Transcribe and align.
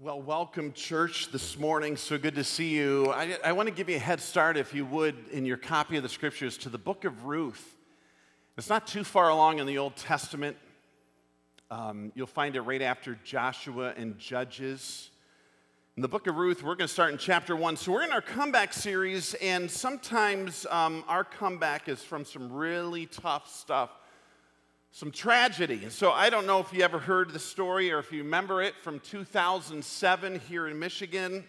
Well, 0.00 0.20
welcome, 0.20 0.72
church, 0.72 1.30
this 1.30 1.56
morning. 1.56 1.96
So 1.96 2.18
good 2.18 2.34
to 2.34 2.42
see 2.42 2.70
you. 2.70 3.12
I, 3.12 3.38
I, 3.44 3.52
want 3.52 3.68
to 3.68 3.74
give 3.74 3.88
you 3.88 3.94
a 3.94 4.00
head 4.00 4.20
start, 4.20 4.56
if 4.56 4.74
you 4.74 4.84
would, 4.86 5.14
in 5.30 5.46
your 5.46 5.56
copy 5.56 5.96
of 5.96 6.02
the 6.02 6.08
scriptures 6.08 6.58
to 6.58 6.68
the 6.68 6.78
book 6.78 7.04
of 7.04 7.26
Ruth. 7.26 7.76
It's 8.58 8.68
not 8.68 8.88
too 8.88 9.04
far 9.04 9.28
along 9.28 9.60
in 9.60 9.68
the 9.68 9.78
Old 9.78 9.94
Testament. 9.94 10.56
Um, 11.70 12.10
you'll 12.16 12.26
find 12.26 12.56
it 12.56 12.62
right 12.62 12.82
after 12.82 13.16
Joshua 13.22 13.94
and 13.96 14.18
Judges. 14.18 15.10
In 15.96 16.02
the 16.02 16.08
book 16.08 16.26
of 16.26 16.34
Ruth, 16.34 16.64
we're 16.64 16.74
going 16.74 16.88
to 16.88 16.92
start 16.92 17.12
in 17.12 17.18
chapter 17.18 17.54
one. 17.54 17.76
So, 17.76 17.92
we're 17.92 18.02
in 18.02 18.10
our 18.10 18.20
comeback 18.20 18.72
series, 18.72 19.34
and 19.34 19.70
sometimes 19.70 20.66
um, 20.70 21.04
our 21.06 21.22
comeback 21.22 21.88
is 21.88 22.02
from 22.02 22.24
some 22.24 22.52
really 22.52 23.06
tough 23.06 23.48
stuff 23.48 23.90
some 24.94 25.10
tragedy. 25.10 25.80
And 25.82 25.90
So 25.90 26.12
I 26.12 26.30
don't 26.30 26.46
know 26.46 26.60
if 26.60 26.72
you 26.72 26.84
ever 26.84 27.00
heard 27.00 27.32
the 27.32 27.38
story 27.40 27.90
or 27.90 27.98
if 27.98 28.12
you 28.12 28.22
remember 28.22 28.62
it 28.62 28.76
from 28.76 29.00
2007 29.00 30.38
here 30.48 30.68
in 30.68 30.78
Michigan. 30.78 31.42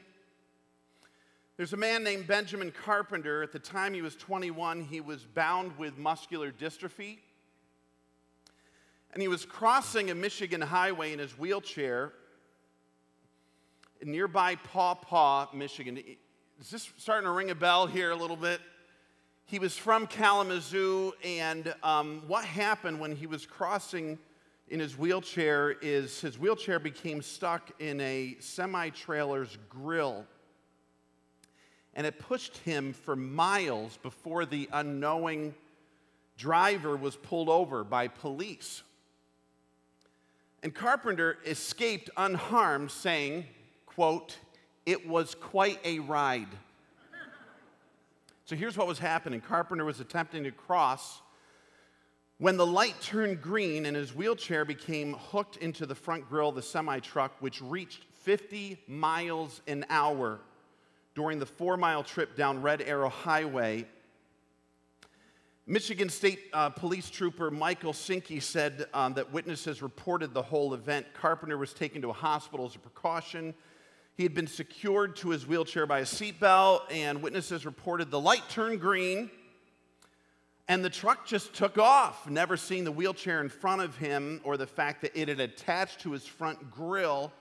There's 1.55 1.71
a 1.71 1.77
man 1.77 2.03
named 2.03 2.25
Benjamin 2.25 2.71
Carpenter. 2.71 3.43
At 3.43 3.51
the 3.51 3.59
time 3.59 3.93
he 3.93 4.01
was 4.01 4.15
21, 4.15 4.81
he 4.81 4.99
was 4.99 5.25
bound 5.25 5.77
with 5.77 5.95
muscular 5.95 6.51
dystrophy. 6.51 7.19
And 9.13 9.21
he 9.21 9.27
was 9.27 9.45
crossing 9.45 10.09
a 10.09 10.15
Michigan 10.15 10.59
highway 10.59 11.13
in 11.13 11.19
his 11.19 11.37
wheelchair 11.37 12.13
in 14.01 14.11
nearby 14.11 14.55
Paw 14.55 14.95
Paw, 14.95 15.49
Michigan. 15.53 15.99
Is 16.59 16.71
this 16.71 16.91
starting 16.97 17.25
to 17.25 17.31
ring 17.31 17.51
a 17.51 17.55
bell 17.55 17.85
here 17.85 18.09
a 18.09 18.15
little 18.15 18.37
bit? 18.37 18.59
He 19.47 19.59
was 19.59 19.77
from 19.77 20.07
Kalamazoo, 20.07 21.13
and 21.23 21.71
um, 21.83 22.23
what 22.25 22.43
happened 22.43 22.99
when 22.99 23.15
he 23.15 23.27
was 23.27 23.45
crossing 23.45 24.17
in 24.69 24.79
his 24.79 24.97
wheelchair 24.97 25.75
is 25.83 26.19
his 26.19 26.39
wheelchair 26.39 26.79
became 26.79 27.21
stuck 27.21 27.69
in 27.79 28.01
a 28.01 28.37
semi 28.39 28.89
trailer's 28.89 29.55
grill. 29.69 30.25
And 31.93 32.07
it 32.07 32.17
pushed 32.17 32.57
him 32.57 32.91
for 32.91 33.15
miles 33.15 33.97
before 33.97 34.47
the 34.47 34.67
unknowing 34.73 35.53
driver 36.37 36.97
was 36.97 37.15
pulled 37.15 37.47
over 37.47 37.83
by 37.83 38.07
police. 38.07 38.81
And 40.63 40.73
Carpenter 40.73 41.37
escaped 41.45 42.09
unharmed, 42.17 42.89
saying, 42.89 43.45
quote, 43.85 44.37
it 44.87 45.07
was 45.07 45.35
quite 45.35 45.79
a 45.85 45.99
ride. 45.99 46.47
So 48.45 48.55
here's 48.55 48.77
what 48.77 48.85
was 48.85 48.99
happening 48.99 49.41
Carpenter 49.41 49.83
was 49.83 49.99
attempting 49.99 50.43
to 50.43 50.51
cross 50.51 51.21
when 52.37 52.57
the 52.57 52.65
light 52.65 52.99
turned 53.01 53.41
green 53.41 53.85
and 53.85 53.95
his 53.95 54.13
wheelchair 54.13 54.65
became 54.65 55.13
hooked 55.13 55.57
into 55.57 55.85
the 55.85 55.95
front 55.95 56.29
grill 56.29 56.49
of 56.49 56.55
the 56.55 56.61
semi 56.61 56.99
truck, 56.99 57.31
which 57.39 57.61
reached 57.61 58.03
50 58.21 58.77
miles 58.87 59.61
an 59.67 59.85
hour 59.89 60.39
during 61.15 61.39
the 61.39 61.45
four 61.45 61.75
mile 61.75 62.03
trip 62.03 62.35
down 62.35 62.61
Red 62.61 62.83
Arrow 62.83 63.09
Highway. 63.09 63.87
Michigan 65.65 66.09
State 66.09 66.41
uh, 66.53 66.69
Police 66.69 67.09
Trooper 67.09 67.49
Michael 67.49 67.93
Sinke 67.93 68.39
said 68.43 68.85
um, 68.93 69.15
that 69.15 69.33
witnesses 69.33 69.81
reported 69.81 70.35
the 70.35 70.43
whole 70.43 70.75
event. 70.75 71.07
Carpenter 71.15 71.57
was 71.57 71.73
taken 71.73 71.99
to 72.03 72.11
a 72.11 72.13
hospital 72.13 72.67
as 72.67 72.75
a 72.75 72.79
precaution. 72.79 73.55
He 74.15 74.23
had 74.23 74.33
been 74.33 74.47
secured 74.47 75.15
to 75.17 75.29
his 75.29 75.45
wheelchair 75.45 75.85
by 75.85 75.99
a 75.99 76.05
seatbelt, 76.05 76.91
and 76.91 77.21
witnesses 77.21 77.65
reported 77.65 78.11
the 78.11 78.19
light 78.19 78.43
turned 78.49 78.79
green 78.79 79.29
and 80.67 80.83
the 80.83 80.89
truck 80.89 81.27
just 81.27 81.53
took 81.53 81.77
off, 81.77 82.27
never 82.27 82.57
seeing 82.57 82.85
the 82.85 82.91
wheelchair 82.91 83.41
in 83.41 83.49
front 83.49 83.81
of 83.81 83.95
him 83.97 84.41
or 84.43 84.57
the 84.57 84.65
fact 84.65 85.01
that 85.01 85.19
it 85.19 85.27
had 85.27 85.39
attached 85.39 86.01
to 86.01 86.11
his 86.11 86.25
front 86.25 86.71
grill. 86.71 87.31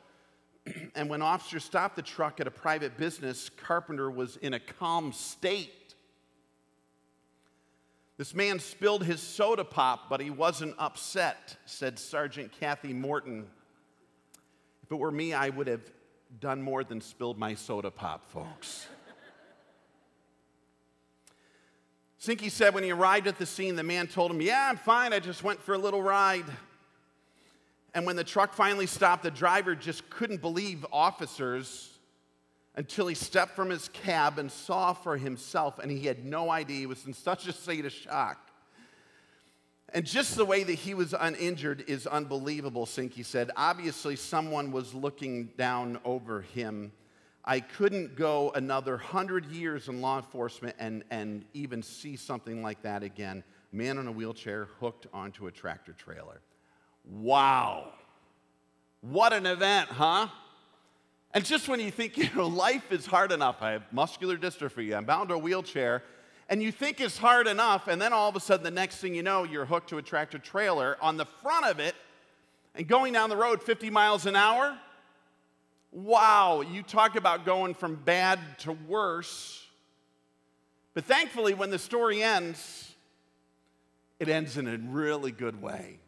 and 0.95 1.09
when 1.09 1.23
officers 1.23 1.65
stopped 1.65 1.97
the 1.97 2.03
truck 2.03 2.41
at 2.41 2.47
a 2.47 2.51
private 2.51 2.99
business, 2.99 3.49
Carpenter 3.49 4.11
was 4.11 4.37
in 4.37 4.53
a 4.53 4.61
calm 4.61 5.13
state. 5.13 5.95
This 8.19 8.35
man 8.35 8.61
spilled 8.61 9.03
his 9.03 9.21
soda 9.21 9.65
pop, 9.65 10.11
but 10.11 10.21
he 10.21 10.31
wasn't 10.31 10.75
upset, 10.79 11.57
said 11.65 11.99
Sergeant 11.99 12.53
Kathy 12.53 12.93
Morton. 12.93 13.47
If 14.83 14.93
it 14.93 14.97
were 14.97 15.11
me, 15.11 15.33
I 15.33 15.49
would 15.49 15.67
have 15.67 15.81
done 16.41 16.63
more 16.63 16.85
than 16.85 17.01
spilled 17.01 17.39
my 17.39 17.55
soda 17.55 17.91
pop, 17.91 18.31
folks. 18.31 18.87
Sinke 22.21 22.51
said 22.51 22.75
when 22.75 22.85
he 22.85 22.91
arrived 22.91 23.27
at 23.27 23.39
the 23.39 23.45
scene, 23.45 23.77
the 23.77 23.83
man 23.83 24.07
told 24.07 24.31
him, 24.31 24.41
Yeah, 24.41 24.69
I'm 24.71 24.79
fine. 24.79 25.13
I 25.13 25.19
just 25.19 25.43
went 25.43 25.63
for 25.63 25.75
a 25.75 25.79
little 25.79 26.03
ride. 26.03 26.47
And 27.93 28.07
when 28.07 28.17
the 28.17 28.25
truck 28.25 28.55
finally 28.55 28.87
stopped, 28.87 29.23
the 29.23 29.31
driver 29.31 29.75
just 29.75 30.09
couldn't 30.11 30.41
believe 30.41 30.85
officers 30.91 31.91
until 32.77 33.07
he 33.07 33.15
stepped 33.15 33.55
from 33.55 33.71
his 33.71 33.89
cab 33.89 34.39
and 34.39 34.51
saw 34.51 34.93
for 34.93 35.17
himself, 35.17 35.79
and 35.79 35.91
he 35.91 36.07
had 36.07 36.25
no 36.25 36.51
idea. 36.51 36.79
He 36.79 36.87
was 36.87 37.07
in 37.07 37.13
such 37.13 37.47
a 37.47 37.53
state 37.53 37.85
of 37.85 37.93
shock. 37.93 38.44
And 39.95 40.05
just 40.05 40.35
the 40.35 40.45
way 40.45 40.65
that 40.65 40.75
he 40.75 40.93
was 40.93 41.15
uninjured 41.19 41.85
is 41.87 42.09
unbelievable, 42.09 42.85
Sinke 42.85 43.25
said. 43.25 43.53
Obviously, 43.57 44.17
someone 44.17 44.73
was 44.73 44.93
looking 44.93 45.51
down 45.57 46.01
over 46.05 46.41
him. 46.41 46.91
I 47.45 47.61
couldn't 47.61 48.17
go 48.17 48.51
another 48.57 48.97
hundred 48.97 49.47
years 49.47 49.89
in 49.89 50.01
law 50.01 50.17
enforcement 50.17 50.75
and, 50.81 51.05
and 51.11 51.45
even 51.55 51.81
see 51.81 52.17
something 52.17 52.61
like 52.61 52.83
that 52.83 53.05
again. 53.05 53.45
Man 53.71 53.99
in 53.99 54.09
a 54.09 54.13
wheelchair 54.13 54.69
hooked 54.81 55.07
onto 55.15 55.47
a 55.47 55.53
tractor 55.53 55.93
trailer. 55.93 56.41
Wow. 57.05 57.93
What 59.01 59.33
an 59.33 59.47
event, 59.47 59.91
huh? 59.91 60.27
And 61.35 61.45
just 61.45 61.69
when 61.69 61.79
you 61.79 61.93
think, 61.93 62.17
you 62.19 62.31
know, 62.35 62.49
life 62.49 62.91
is 62.91 63.07
hard 63.07 63.31
enough, 63.31 63.63
I 63.63 63.73
have 63.73 63.85
muscular 63.93 64.37
dystrophy, 64.37 64.97
I'm 64.97 65.05
bound 65.05 65.29
to 65.29 65.37
a 65.37 65.39
wheelchair, 65.39 66.03
and 66.49 66.63
you 66.63 66.71
think 66.71 67.01
it's 67.01 67.17
hard 67.17 67.47
enough, 67.47 67.89
and 67.89 68.01
then 68.01 68.13
all 68.13 68.29
of 68.29 68.37
a 68.37 68.41
sudden, 68.41 68.65
the 68.65 68.71
next 68.71 68.97
thing 68.97 69.15
you 69.15 69.23
know, 69.23 69.45
you're 69.45 69.65
hooked 69.65 69.89
to 69.91 69.99
a 69.99 70.03
tractor 70.03 70.39
trailer 70.39 70.97
on 71.01 71.17
the 71.17 71.25
front 71.43 71.67
of 71.67 71.79
it 71.81 71.95
and 72.75 72.87
going 72.87 73.13
down 73.13 73.31
the 73.31 73.37
road 73.37 73.63
50 73.63 73.91
miles 73.91 74.27
an 74.27 74.37
hour. 74.37 74.77
Wow, 75.93 76.61
you 76.61 76.83
talk 76.83 77.17
about 77.17 77.47
going 77.47 77.75
from 77.75 77.95
bad 77.95 78.39
to 78.61 78.73
worse. 78.73 79.65
But 80.93 81.05
thankfully, 81.05 81.55
when 81.55 81.71
the 81.71 81.79
story 81.79 82.23
ends, 82.23 82.95
it 84.19 84.29
ends 84.29 84.57
in 84.57 84.69
a 84.69 84.77
really 84.77 85.33
good 85.33 85.61
way. 85.63 85.99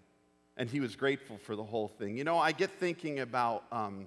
And 0.56 0.68
he 0.68 0.80
was 0.80 0.96
grateful 0.96 1.38
for 1.38 1.54
the 1.54 1.62
whole 1.62 1.88
thing. 1.88 2.16
You 2.16 2.24
know, 2.24 2.38
I 2.38 2.52
get 2.52 2.70
thinking 2.70 3.20
about 3.20 3.64
um, 3.70 4.06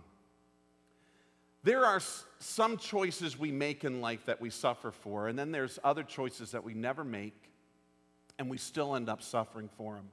there 1.64 1.86
are 1.86 2.02
some 2.40 2.78
choices 2.78 3.38
we 3.38 3.52
make 3.52 3.84
in 3.84 4.02
life 4.02 4.26
that 4.26 4.40
we 4.40 4.50
suffer 4.50 4.92
for, 4.92 5.28
and 5.28 5.38
then 5.38 5.52
there's 5.52 5.78
other 5.84 6.04
choices 6.04 6.52
that 6.52 6.64
we 6.64 6.74
never 6.74 7.04
make, 7.04 7.52
and 8.38 8.50
we 8.50 8.58
still 8.58 8.96
end 8.96 9.10
up 9.10 9.22
suffering 9.22 9.70
for 9.78 9.96
them. 9.96 10.10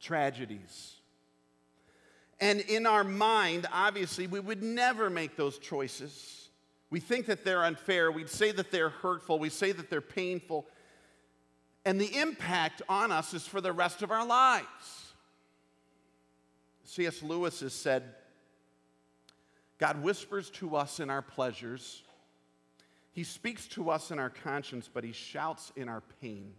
Tragedies. 0.00 0.96
And 2.40 2.60
in 2.60 2.86
our 2.86 3.04
mind, 3.04 3.66
obviously, 3.72 4.26
we 4.26 4.40
would 4.40 4.62
never 4.62 5.08
make 5.08 5.36
those 5.36 5.58
choices. 5.58 6.48
We 6.90 7.00
think 7.00 7.26
that 7.26 7.44
they're 7.44 7.64
unfair. 7.64 8.12
We'd 8.12 8.28
say 8.28 8.52
that 8.52 8.70
they're 8.70 8.90
hurtful. 8.90 9.38
We 9.38 9.48
say 9.48 9.72
that 9.72 9.88
they're 9.88 10.00
painful. 10.00 10.66
And 11.84 12.00
the 12.00 12.18
impact 12.18 12.82
on 12.88 13.10
us 13.10 13.32
is 13.32 13.46
for 13.46 13.60
the 13.60 13.72
rest 13.72 14.02
of 14.02 14.10
our 14.10 14.26
lives. 14.26 15.12
C.S. 16.84 17.22
Lewis 17.22 17.60
has 17.60 17.72
said, 17.72 18.02
God 19.82 20.00
whispers 20.00 20.48
to 20.50 20.76
us 20.76 21.00
in 21.00 21.10
our 21.10 21.22
pleasures. 21.22 22.04
He 23.10 23.24
speaks 23.24 23.66
to 23.70 23.90
us 23.90 24.12
in 24.12 24.20
our 24.20 24.30
conscience, 24.30 24.88
but 24.88 25.02
he 25.02 25.10
shouts 25.10 25.72
in 25.74 25.88
our 25.88 26.04
pain. 26.20 26.52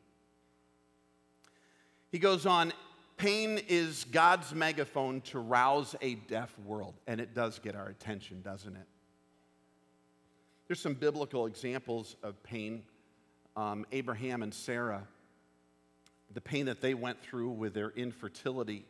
He 2.12 2.20
goes 2.20 2.46
on, 2.46 2.74
pain 3.16 3.62
is 3.70 4.04
God's 4.12 4.54
megaphone 4.54 5.22
to 5.22 5.40
rouse 5.40 5.96
a 6.02 6.16
deaf 6.16 6.54
world, 6.66 6.96
and 7.08 7.22
it 7.22 7.34
does 7.34 7.60
get 7.60 7.78
our 7.78 7.88
attention, 7.88 8.42
doesn't 8.42 8.76
it? 8.76 8.88
There's 10.68 10.82
some 10.82 10.94
biblical 10.94 11.46
examples 11.46 12.18
of 12.24 12.44
pain. 12.44 12.84
Um, 13.56 13.86
Abraham 13.94 14.44
and 14.44 14.54
Sarah, 14.54 15.08
the 16.34 16.42
pain 16.42 16.66
that 16.66 16.82
they 16.82 16.94
went 16.94 17.22
through 17.22 17.52
with 17.52 17.74
their 17.74 17.92
infertility. 17.92 18.84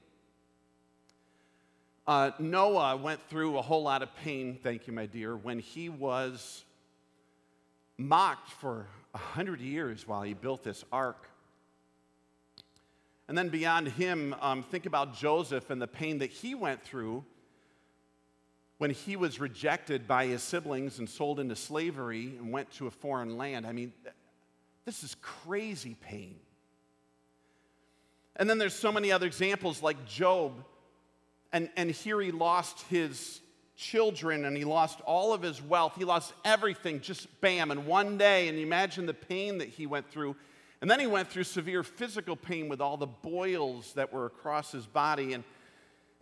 Uh, 2.06 2.32
Noah 2.38 2.98
went 2.98 3.22
through 3.30 3.58
a 3.58 3.62
whole 3.62 3.84
lot 3.84 4.04
of 4.04 4.14
pain, 4.18 4.60
thank 4.62 4.88
you, 4.88 4.94
my 4.94 5.06
dear, 5.06 5.38
when 5.38 5.60
he 5.60 5.88
was 5.88 6.66
mocked 7.98 8.50
for 8.50 8.88
a 9.14 9.18
hundred 9.18 9.62
years 9.62 10.06
while 10.06 10.22
he 10.22 10.34
built 10.34 10.64
this 10.64 10.84
ark. 10.92 11.30
And 13.30 13.38
then 13.38 13.48
beyond 13.48 13.88
him, 13.88 14.36
um, 14.42 14.64
think 14.64 14.86
about 14.86 15.16
Joseph 15.16 15.70
and 15.70 15.82
the 15.82 15.88
pain 15.88 16.18
that 16.18 16.30
he 16.30 16.56
went 16.56 16.84
through 16.84 17.24
when 18.80 18.90
he 18.90 19.16
was 19.16 19.40
rejected 19.40 20.06
by 20.06 20.26
his 20.26 20.44
siblings 20.44 21.00
and 21.00 21.08
sold 21.08 21.40
into 21.40 21.56
slavery 21.56 22.36
and 22.38 22.52
went 22.52 22.70
to 22.72 22.88
a 22.88 22.92
foreign 22.92 23.38
land. 23.38 23.66
I 23.66 23.72
mean, 23.72 23.94
this 24.84 25.06
is 25.06 25.16
crazy 25.22 25.96
pain. 26.02 26.36
And 28.36 28.50
then 28.50 28.58
there's 28.58 28.74
so 28.74 28.92
many 28.92 29.10
other 29.10 29.26
examples 29.26 29.82
like 29.82 30.06
Job 30.06 30.66
and, 31.54 31.70
and 31.78 31.92
here 31.92 32.20
he 32.20 32.32
lost 32.32 32.82
his 32.90 33.40
children 33.76 34.46
and 34.46 34.58
he 34.58 34.66
lost 34.66 35.00
all 35.02 35.34
of 35.34 35.44
his 35.44 35.62
wealth. 35.62 35.94
He 35.96 36.04
lost 36.04 36.34
everything, 36.44 37.00
just 37.00 37.28
bam, 37.42 37.70
in 37.70 37.86
one 37.86 38.18
day. 38.18 38.48
And 38.48 38.58
imagine 38.58 39.06
the 39.06 39.14
pain 39.14 39.60
that 39.60 39.70
he 39.70 39.86
went 39.86 40.10
through. 40.10 40.36
And 40.82 40.90
then 40.90 41.00
he 41.00 41.08
went 41.08 41.30
through 41.30 41.44
severe 41.44 41.84
physical 41.84 42.36
pain 42.36 42.68
with 42.70 42.82
all 42.82 42.98
the 42.98 43.08
boils 43.08 43.94
that 43.94 44.12
were 44.12 44.26
across 44.26 44.72
his 44.72 44.88
body. 44.88 45.34
And, 45.34 45.44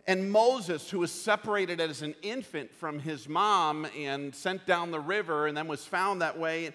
and 0.06 0.30
Moses, 0.30 0.90
who 0.90 0.98
was 0.98 1.10
separated 1.10 1.80
as 1.80 2.02
an 2.02 2.14
infant 2.22 2.74
from 2.74 2.98
his 2.98 3.26
mom 3.26 3.86
and 3.98 4.34
sent 4.34 4.66
down 4.66 4.90
the 4.90 5.00
river 5.00 5.46
and 5.46 5.56
then 5.56 5.66
was 5.66 5.84
found 5.84 6.20
that 6.20 6.38
way. 6.38 6.72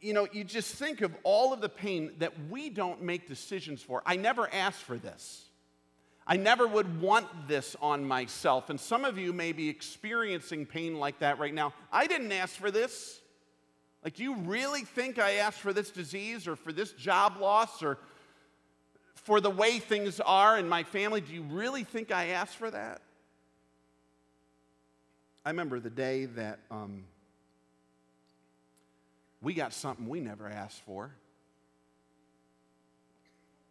You 0.00 0.14
know, 0.14 0.26
you 0.32 0.44
just 0.44 0.74
think 0.74 1.02
of 1.02 1.14
all 1.24 1.52
of 1.52 1.60
the 1.60 1.68
pain 1.68 2.12
that 2.18 2.32
we 2.48 2.70
don't 2.70 3.02
make 3.02 3.28
decisions 3.28 3.82
for. 3.82 4.02
I 4.06 4.16
never 4.16 4.52
asked 4.52 4.82
for 4.82 4.96
this. 4.96 5.45
I 6.26 6.36
never 6.36 6.66
would 6.66 7.00
want 7.00 7.26
this 7.46 7.76
on 7.80 8.04
myself. 8.04 8.68
And 8.68 8.80
some 8.80 9.04
of 9.04 9.16
you 9.16 9.32
may 9.32 9.52
be 9.52 9.68
experiencing 9.68 10.66
pain 10.66 10.98
like 10.98 11.20
that 11.20 11.38
right 11.38 11.54
now. 11.54 11.72
I 11.92 12.06
didn't 12.08 12.32
ask 12.32 12.54
for 12.54 12.70
this. 12.70 13.20
Like, 14.02 14.14
do 14.14 14.24
you 14.24 14.34
really 14.36 14.82
think 14.82 15.18
I 15.18 15.34
asked 15.34 15.60
for 15.60 15.72
this 15.72 15.90
disease 15.90 16.48
or 16.48 16.56
for 16.56 16.72
this 16.72 16.92
job 16.92 17.38
loss 17.40 17.82
or 17.82 17.98
for 19.14 19.40
the 19.40 19.50
way 19.50 19.78
things 19.78 20.20
are 20.20 20.58
in 20.58 20.68
my 20.68 20.82
family? 20.82 21.20
Do 21.20 21.32
you 21.32 21.42
really 21.42 21.84
think 21.84 22.10
I 22.10 22.28
asked 22.28 22.56
for 22.56 22.70
that? 22.70 23.00
I 25.44 25.50
remember 25.50 25.78
the 25.78 25.90
day 25.90 26.26
that 26.26 26.58
um, 26.72 27.04
we 29.40 29.54
got 29.54 29.72
something 29.72 30.08
we 30.08 30.20
never 30.20 30.48
asked 30.48 30.82
for. 30.82 31.12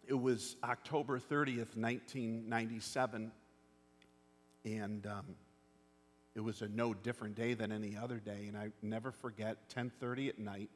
It 0.07 0.19
was 0.19 0.55
October 0.63 1.19
30th, 1.19 1.75
1997, 1.75 3.31
and 4.63 5.07
um, 5.07 5.25
it 6.35 6.41
was 6.41 6.61
a 6.61 6.67
no 6.67 6.93
different 6.93 7.35
day 7.35 7.55
than 7.55 7.71
any 7.71 7.97
other 7.97 8.17
day. 8.17 8.45
And 8.47 8.55
I 8.55 8.71
never 8.81 9.11
forget 9.11 9.69
10:30 9.69 10.29
at 10.29 10.39
night, 10.39 10.69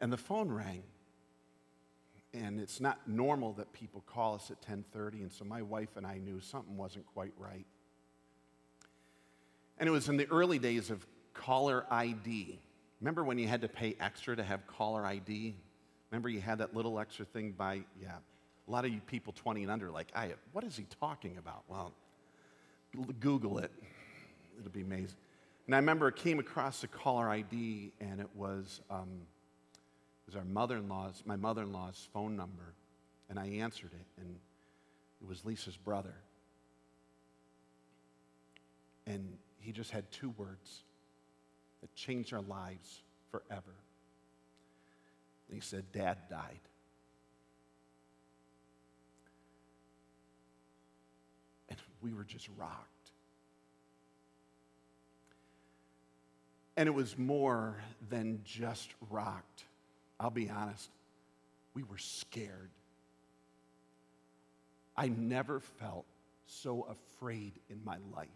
and 0.00 0.12
the 0.12 0.16
phone 0.16 0.50
rang. 0.50 0.82
And 2.32 2.58
it's 2.58 2.80
not 2.80 3.06
normal 3.06 3.52
that 3.54 3.72
people 3.72 4.02
call 4.06 4.34
us 4.36 4.50
at 4.50 4.62
10:30, 4.62 5.22
and 5.22 5.32
so 5.32 5.44
my 5.44 5.62
wife 5.62 5.96
and 5.96 6.06
I 6.06 6.18
knew 6.18 6.40
something 6.40 6.76
wasn't 6.76 7.06
quite 7.06 7.32
right. 7.36 7.66
And 9.78 9.88
it 9.88 9.92
was 9.92 10.08
in 10.08 10.16
the 10.16 10.26
early 10.30 10.58
days 10.58 10.90
of 10.90 11.06
caller 11.34 11.84
ID. 11.90 12.58
Remember 13.00 13.24
when 13.24 13.38
you 13.38 13.46
had 13.46 13.60
to 13.60 13.68
pay 13.68 13.94
extra 14.00 14.34
to 14.36 14.42
have 14.42 14.66
caller 14.66 15.04
ID? 15.04 15.54
Remember, 16.14 16.28
you 16.28 16.40
had 16.40 16.58
that 16.58 16.76
little 16.76 17.00
extra 17.00 17.24
thing 17.24 17.50
by, 17.58 17.80
yeah, 18.00 18.12
a 18.68 18.70
lot 18.70 18.84
of 18.84 18.92
you 18.92 19.00
people 19.00 19.32
20 19.32 19.62
and 19.62 19.72
under, 19.72 19.90
like, 19.90 20.12
I, 20.14 20.34
what 20.52 20.62
is 20.62 20.76
he 20.76 20.86
talking 21.00 21.38
about? 21.38 21.64
Well, 21.66 21.92
Google 23.18 23.58
it, 23.58 23.72
it'll 24.56 24.70
be 24.70 24.82
amazing. 24.82 25.16
And 25.66 25.74
I 25.74 25.78
remember 25.78 26.06
it 26.06 26.14
came 26.14 26.38
across 26.38 26.82
the 26.82 26.86
caller 26.86 27.28
ID, 27.28 27.90
and 28.00 28.20
it 28.20 28.28
was, 28.36 28.80
um, 28.90 29.08
it 29.72 30.26
was 30.26 30.36
our 30.36 30.44
mother-in-law's, 30.44 31.24
my 31.26 31.34
mother-in-law's 31.34 32.08
phone 32.12 32.36
number, 32.36 32.74
and 33.28 33.36
I 33.36 33.46
answered 33.46 33.90
it, 33.92 34.22
and 34.22 34.36
it 35.20 35.28
was 35.28 35.44
Lisa's 35.44 35.76
brother. 35.76 36.14
And 39.04 39.36
he 39.58 39.72
just 39.72 39.90
had 39.90 40.08
two 40.12 40.30
words 40.38 40.84
that 41.80 41.92
changed 41.96 42.32
our 42.32 42.42
lives 42.42 43.02
forever. 43.32 43.74
He 45.52 45.60
said, 45.60 45.84
Dad 45.92 46.18
died. 46.28 46.60
And 51.68 51.78
we 52.02 52.12
were 52.12 52.24
just 52.24 52.48
rocked. 52.56 52.88
And 56.76 56.88
it 56.88 56.92
was 56.92 57.16
more 57.16 57.76
than 58.10 58.40
just 58.44 58.90
rocked. 59.10 59.64
I'll 60.18 60.30
be 60.30 60.50
honest, 60.50 60.90
we 61.74 61.82
were 61.84 61.98
scared. 61.98 62.70
I 64.96 65.08
never 65.08 65.60
felt 65.60 66.04
so 66.46 66.86
afraid 66.90 67.52
in 67.68 67.80
my 67.84 67.98
life. 68.14 68.28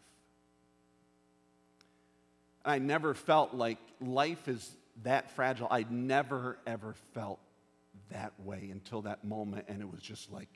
And 2.64 2.72
I 2.72 2.78
never 2.78 3.14
felt 3.14 3.54
like 3.54 3.78
life 4.00 4.48
is 4.48 4.70
that 5.04 5.30
fragile. 5.30 5.68
I'd 5.70 5.90
never, 5.90 6.58
ever 6.66 6.94
felt 7.14 7.38
that 8.10 8.32
way 8.44 8.68
until 8.70 9.02
that 9.02 9.24
moment. 9.24 9.66
And 9.68 9.80
it 9.80 9.90
was 9.90 10.00
just 10.00 10.32
like, 10.32 10.48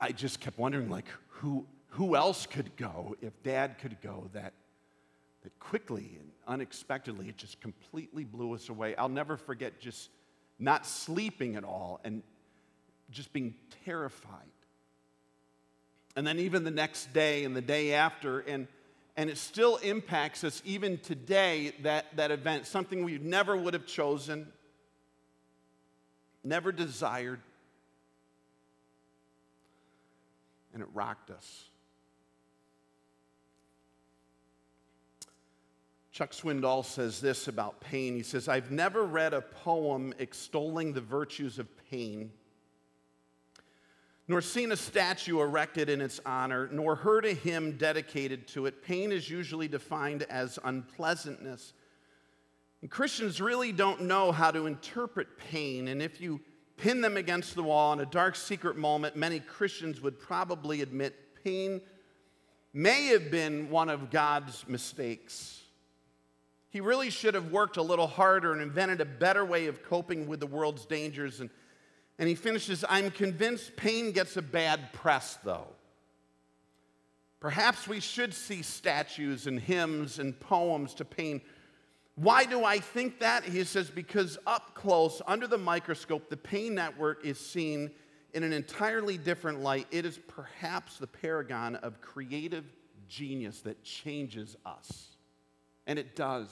I 0.00 0.12
just 0.12 0.40
kept 0.40 0.58
wondering, 0.58 0.90
like, 0.90 1.06
who, 1.28 1.66
who 1.88 2.16
else 2.16 2.46
could 2.46 2.76
go 2.76 3.16
if 3.20 3.42
dad 3.42 3.78
could 3.78 4.00
go 4.02 4.28
that, 4.32 4.52
that 5.42 5.58
quickly 5.58 6.16
and 6.18 6.30
unexpectedly 6.46 7.28
it 7.28 7.36
just 7.36 7.60
completely 7.60 8.24
blew 8.24 8.54
us 8.54 8.68
away. 8.68 8.96
I'll 8.96 9.08
never 9.08 9.36
forget 9.36 9.80
just 9.80 10.10
not 10.58 10.86
sleeping 10.86 11.56
at 11.56 11.64
all 11.64 12.00
and 12.04 12.22
just 13.10 13.32
being 13.32 13.54
terrified. 13.84 14.30
And 16.16 16.26
then 16.26 16.38
even 16.38 16.64
the 16.64 16.70
next 16.70 17.12
day 17.12 17.44
and 17.44 17.56
the 17.56 17.60
day 17.60 17.92
after, 17.92 18.40
and 18.40 18.68
and 19.16 19.30
it 19.30 19.38
still 19.38 19.76
impacts 19.76 20.42
us 20.42 20.60
even 20.64 20.98
today, 20.98 21.72
that, 21.82 22.16
that 22.16 22.30
event, 22.30 22.66
something 22.66 23.04
we 23.04 23.18
never 23.18 23.56
would 23.56 23.74
have 23.74 23.86
chosen, 23.86 24.52
never 26.42 26.72
desired, 26.72 27.40
and 30.72 30.82
it 30.82 30.88
rocked 30.92 31.30
us. 31.30 31.64
Chuck 36.10 36.30
Swindoll 36.30 36.84
says 36.84 37.20
this 37.20 37.48
about 37.48 37.80
pain. 37.80 38.14
He 38.14 38.22
says, 38.22 38.46
I've 38.46 38.70
never 38.70 39.02
read 39.02 39.34
a 39.34 39.40
poem 39.40 40.14
extolling 40.20 40.92
the 40.92 41.00
virtues 41.00 41.58
of 41.58 41.68
pain 41.90 42.30
nor 44.26 44.40
seen 44.40 44.72
a 44.72 44.76
statue 44.76 45.40
erected 45.40 45.88
in 45.88 46.00
its 46.00 46.20
honor, 46.24 46.68
nor 46.72 46.94
heard 46.94 47.26
a 47.26 47.34
hymn 47.34 47.76
dedicated 47.76 48.48
to 48.48 48.66
it. 48.66 48.82
Pain 48.82 49.12
is 49.12 49.28
usually 49.28 49.68
defined 49.68 50.22
as 50.24 50.58
unpleasantness. 50.64 51.74
And 52.80 52.90
Christians 52.90 53.40
really 53.40 53.72
don't 53.72 54.02
know 54.02 54.32
how 54.32 54.50
to 54.50 54.66
interpret 54.66 55.38
pain, 55.38 55.88
and 55.88 56.02
if 56.02 56.20
you 56.20 56.40
pin 56.76 57.00
them 57.00 57.16
against 57.16 57.54
the 57.54 57.62
wall 57.62 57.92
in 57.92 58.00
a 58.00 58.06
dark, 58.06 58.34
secret 58.36 58.76
moment, 58.76 59.16
many 59.16 59.40
Christians 59.40 60.00
would 60.00 60.18
probably 60.18 60.82
admit 60.82 61.14
pain 61.44 61.80
may 62.72 63.06
have 63.06 63.30
been 63.30 63.70
one 63.70 63.88
of 63.88 64.10
God's 64.10 64.66
mistakes. 64.66 65.62
He 66.70 66.80
really 66.80 67.10
should 67.10 67.34
have 67.34 67.52
worked 67.52 67.76
a 67.76 67.82
little 67.82 68.08
harder 68.08 68.52
and 68.52 68.60
invented 68.60 69.00
a 69.00 69.04
better 69.04 69.44
way 69.44 69.66
of 69.66 69.84
coping 69.84 70.26
with 70.26 70.40
the 70.40 70.46
world's 70.46 70.84
dangers 70.84 71.38
and 71.38 71.50
and 72.18 72.28
he 72.28 72.34
finishes 72.34 72.84
I'm 72.88 73.10
convinced 73.10 73.76
pain 73.76 74.12
gets 74.12 74.36
a 74.36 74.42
bad 74.42 74.92
press, 74.92 75.38
though. 75.44 75.66
Perhaps 77.40 77.86
we 77.86 78.00
should 78.00 78.32
see 78.32 78.62
statues 78.62 79.46
and 79.46 79.60
hymns 79.60 80.18
and 80.18 80.38
poems 80.40 80.94
to 80.94 81.04
pain. 81.04 81.42
Why 82.14 82.44
do 82.44 82.64
I 82.64 82.78
think 82.78 83.20
that? 83.20 83.44
He 83.44 83.64
says, 83.64 83.90
because 83.90 84.38
up 84.46 84.74
close, 84.74 85.20
under 85.26 85.46
the 85.46 85.58
microscope, 85.58 86.30
the 86.30 86.36
pain 86.36 86.74
network 86.74 87.26
is 87.26 87.38
seen 87.38 87.90
in 88.32 88.44
an 88.44 88.52
entirely 88.52 89.18
different 89.18 89.60
light. 89.60 89.86
It 89.90 90.06
is 90.06 90.18
perhaps 90.26 90.96
the 90.96 91.06
paragon 91.06 91.76
of 91.76 92.00
creative 92.00 92.64
genius 93.08 93.60
that 93.60 93.82
changes 93.82 94.56
us. 94.64 95.16
And 95.86 95.98
it 95.98 96.16
does. 96.16 96.48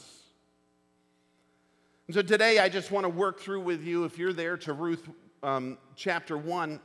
And 2.06 2.14
so 2.14 2.22
today, 2.22 2.58
I 2.58 2.68
just 2.68 2.90
want 2.90 3.04
to 3.04 3.08
work 3.08 3.40
through 3.40 3.60
with 3.60 3.82
you, 3.82 4.04
if 4.04 4.18
you're 4.18 4.32
there, 4.32 4.56
to 4.58 4.72
Ruth 4.72 5.08
um, 5.42 5.78
chapter 5.96 6.36
1, 6.36 6.80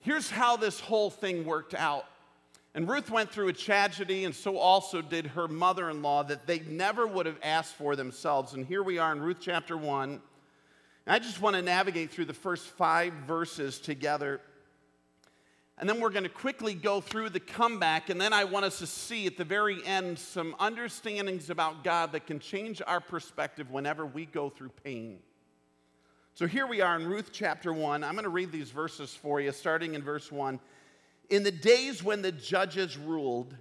here's 0.00 0.30
how 0.30 0.56
this 0.56 0.80
whole 0.80 1.10
thing 1.10 1.44
worked 1.44 1.74
out. 1.74 2.06
And 2.74 2.88
Ruth 2.88 3.10
went 3.10 3.30
through 3.30 3.48
a 3.48 3.52
tragedy, 3.52 4.24
and 4.24 4.34
so 4.34 4.58
also 4.58 5.00
did 5.00 5.28
her 5.28 5.48
mother 5.48 5.88
in 5.88 6.02
law 6.02 6.22
that 6.24 6.46
they 6.46 6.58
never 6.60 7.06
would 7.06 7.24
have 7.24 7.38
asked 7.42 7.74
for 7.74 7.96
themselves. 7.96 8.52
And 8.52 8.66
here 8.66 8.82
we 8.82 8.98
are 8.98 9.12
in 9.12 9.20
Ruth 9.20 9.38
chapter 9.40 9.76
1. 9.76 10.20
I 11.06 11.18
just 11.20 11.40
want 11.40 11.54
to 11.56 11.62
navigate 11.62 12.10
through 12.10 12.24
the 12.24 12.34
first 12.34 12.66
five 12.66 13.12
verses 13.26 13.78
together. 13.78 14.40
And 15.78 15.88
then 15.88 16.00
we're 16.00 16.10
going 16.10 16.24
to 16.24 16.28
quickly 16.28 16.74
go 16.74 17.00
through 17.00 17.30
the 17.30 17.40
comeback. 17.40 18.10
And 18.10 18.20
then 18.20 18.32
I 18.32 18.44
want 18.44 18.64
us 18.64 18.80
to 18.80 18.86
see 18.86 19.26
at 19.26 19.36
the 19.36 19.44
very 19.44 19.84
end 19.86 20.18
some 20.18 20.56
understandings 20.58 21.48
about 21.48 21.84
God 21.84 22.12
that 22.12 22.26
can 22.26 22.40
change 22.40 22.82
our 22.86 23.00
perspective 23.00 23.70
whenever 23.70 24.04
we 24.04 24.26
go 24.26 24.50
through 24.50 24.70
pain. 24.84 25.20
So 26.36 26.46
here 26.46 26.66
we 26.66 26.82
are 26.82 26.96
in 26.96 27.06
Ruth 27.06 27.30
chapter 27.32 27.72
1. 27.72 28.04
I'm 28.04 28.12
going 28.12 28.24
to 28.24 28.28
read 28.28 28.52
these 28.52 28.70
verses 28.70 29.14
for 29.14 29.40
you, 29.40 29.50
starting 29.52 29.94
in 29.94 30.02
verse 30.02 30.30
1. 30.30 30.60
In 31.30 31.42
the 31.42 31.50
days 31.50 32.04
when 32.04 32.20
the 32.20 32.30
judges 32.30 32.98
ruled, 32.98 33.56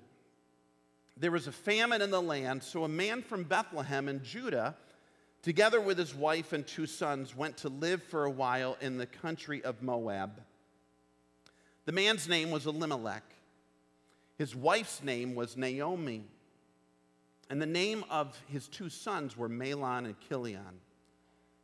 there 1.16 1.32
was 1.32 1.48
a 1.48 1.54
famine 1.54 2.02
in 2.02 2.12
the 2.12 2.22
land, 2.22 2.62
so 2.62 2.84
a 2.84 2.90
man 2.90 3.22
from 3.22 3.46
Bethlehem 3.46 4.10
in 4.10 4.22
Judah, 4.26 4.76
together 5.42 5.80
with 5.80 5.98
his 5.98 6.14
wife 6.14 6.52
and 6.52 6.68
two 6.68 6.86
sons, 6.86 7.34
went 7.34 7.56
to 7.60 7.70
live 7.70 8.04
for 8.04 8.26
a 8.26 8.30
while 8.30 8.76
in 8.82 8.98
the 8.98 9.06
country 9.06 9.64
of 9.64 9.82
Moab. 9.82 10.42
The 11.86 11.94
man's 11.94 12.28
name 12.28 12.52
was 12.52 12.66
Elimelech, 12.66 13.24
His 14.38 14.54
wife's 14.54 15.02
name 15.02 15.34
was 15.34 15.56
Naomi. 15.56 16.26
And 17.50 17.62
the 17.62 17.68
name 17.68 18.04
of 18.10 18.38
his 18.48 18.68
two 18.68 18.90
sons 18.90 19.38
were 19.38 19.48
Mahlon 19.48 20.00
and 20.00 20.20
Chilion. 20.28 20.82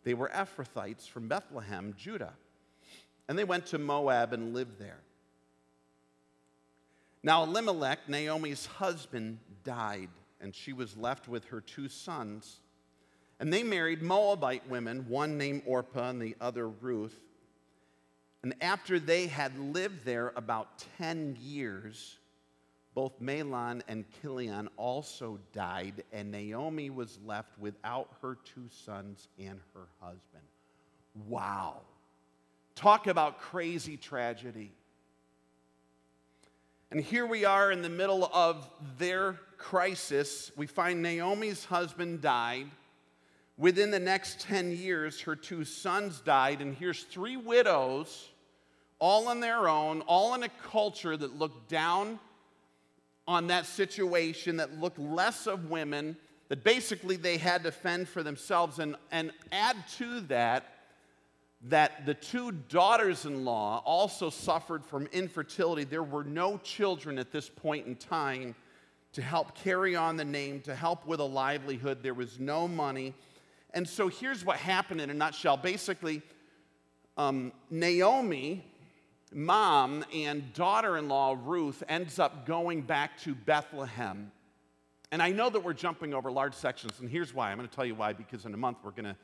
They 0.03 0.13
were 0.13 0.29
Ephrathites 0.29 1.07
from 1.07 1.27
Bethlehem, 1.27 1.93
Judah. 1.97 2.33
And 3.27 3.37
they 3.37 3.43
went 3.43 3.67
to 3.67 3.77
Moab 3.77 4.33
and 4.33 4.53
lived 4.53 4.79
there. 4.79 4.99
Now, 7.23 7.43
Elimelech, 7.43 8.09
Naomi's 8.09 8.65
husband, 8.65 9.39
died, 9.63 10.09
and 10.39 10.55
she 10.55 10.73
was 10.73 10.97
left 10.97 11.27
with 11.27 11.45
her 11.45 11.61
two 11.61 11.87
sons. 11.87 12.59
And 13.39 13.53
they 13.53 13.63
married 13.63 14.01
Moabite 14.01 14.67
women, 14.67 15.07
one 15.07 15.37
named 15.37 15.63
Orpah 15.65 16.09
and 16.09 16.21
the 16.21 16.35
other 16.41 16.67
Ruth. 16.67 17.19
And 18.43 18.55
after 18.59 18.99
they 18.99 19.27
had 19.27 19.57
lived 19.57 20.03
there 20.03 20.33
about 20.35 20.83
10 20.97 21.37
years, 21.39 22.17
both 22.93 23.21
Mahlon 23.21 23.81
and 23.87 24.05
Chilion 24.21 24.67
also 24.75 25.39
died, 25.53 26.03
and 26.11 26.31
Naomi 26.31 26.89
was 26.89 27.19
left 27.25 27.57
without 27.57 28.09
her 28.21 28.37
two 28.43 28.67
sons 28.69 29.29
and 29.39 29.59
her 29.73 29.87
husband. 30.01 30.43
Wow. 31.27 31.81
Talk 32.75 33.07
about 33.07 33.39
crazy 33.39 33.95
tragedy. 33.95 34.71
And 36.91 36.99
here 36.99 37.25
we 37.25 37.45
are 37.45 37.71
in 37.71 37.81
the 37.81 37.89
middle 37.89 38.29
of 38.33 38.69
their 38.97 39.39
crisis. 39.57 40.51
We 40.57 40.67
find 40.67 41.01
Naomi's 41.01 41.63
husband 41.63 42.21
died. 42.21 42.67
Within 43.57 43.91
the 43.91 43.99
next 43.99 44.41
10 44.41 44.71
years, 44.71 45.21
her 45.21 45.35
two 45.35 45.63
sons 45.63 46.19
died, 46.19 46.61
and 46.61 46.75
here's 46.75 47.03
three 47.03 47.37
widows, 47.37 48.29
all 48.99 49.29
on 49.29 49.39
their 49.39 49.69
own, 49.69 50.01
all 50.01 50.33
in 50.33 50.43
a 50.43 50.49
culture 50.49 51.15
that 51.15 51.37
looked 51.37 51.69
down 51.69 52.19
on 53.31 53.47
that 53.47 53.65
situation, 53.65 54.57
that 54.57 54.79
looked 54.79 54.99
less 54.99 55.47
of 55.47 55.69
women, 55.69 56.17
that 56.49 56.63
basically 56.63 57.15
they 57.15 57.37
had 57.37 57.63
to 57.63 57.71
fend 57.71 58.09
for 58.09 58.23
themselves. 58.23 58.79
And, 58.79 58.95
and 59.11 59.31
add 59.51 59.77
to 59.97 60.19
that, 60.21 60.65
that 61.69 62.05
the 62.05 62.13
two 62.13 62.51
daughters 62.51 63.25
in 63.25 63.45
law 63.45 63.81
also 63.85 64.29
suffered 64.29 64.83
from 64.83 65.07
infertility. 65.07 65.83
There 65.83 66.03
were 66.03 66.23
no 66.23 66.57
children 66.57 67.17
at 67.17 67.31
this 67.31 67.47
point 67.49 67.87
in 67.87 67.95
time 67.95 68.55
to 69.13 69.21
help 69.21 69.55
carry 69.55 69.95
on 69.95 70.17
the 70.17 70.25
name, 70.25 70.61
to 70.61 70.75
help 70.75 71.05
with 71.05 71.19
a 71.19 71.25
livelihood. 71.25 72.03
There 72.03 72.13
was 72.13 72.39
no 72.39 72.67
money. 72.67 73.13
And 73.73 73.87
so 73.87 74.07
here's 74.07 74.43
what 74.43 74.57
happened 74.57 75.01
in 75.01 75.09
a 75.09 75.13
nutshell. 75.13 75.57
Basically, 75.57 76.21
um, 77.17 77.51
Naomi, 77.69 78.65
mom, 79.33 80.05
and 80.13 80.53
daughter 80.53 80.97
in 80.97 81.07
law 81.07 81.37
Ruth 81.41 81.83
ends 81.87 82.19
up 82.19 82.45
going 82.45 82.81
back 82.81 83.19
to 83.21 83.33
Bethlehem. 83.33 84.31
And 85.11 85.21
I 85.21 85.31
know 85.31 85.49
that 85.49 85.61
we're 85.63 85.73
jumping 85.73 86.13
over 86.13 86.31
large 86.31 86.53
sections, 86.53 86.99
and 86.99 87.09
here's 87.09 87.33
why. 87.33 87.51
I'm 87.51 87.57
going 87.57 87.67
to 87.67 87.75
tell 87.75 87.85
you 87.85 87.95
why, 87.95 88.13
because 88.13 88.45
in 88.45 88.53
a 88.53 88.57
month 88.57 88.77
we're 88.83 88.91
going 88.91 89.05
to 89.05 89.15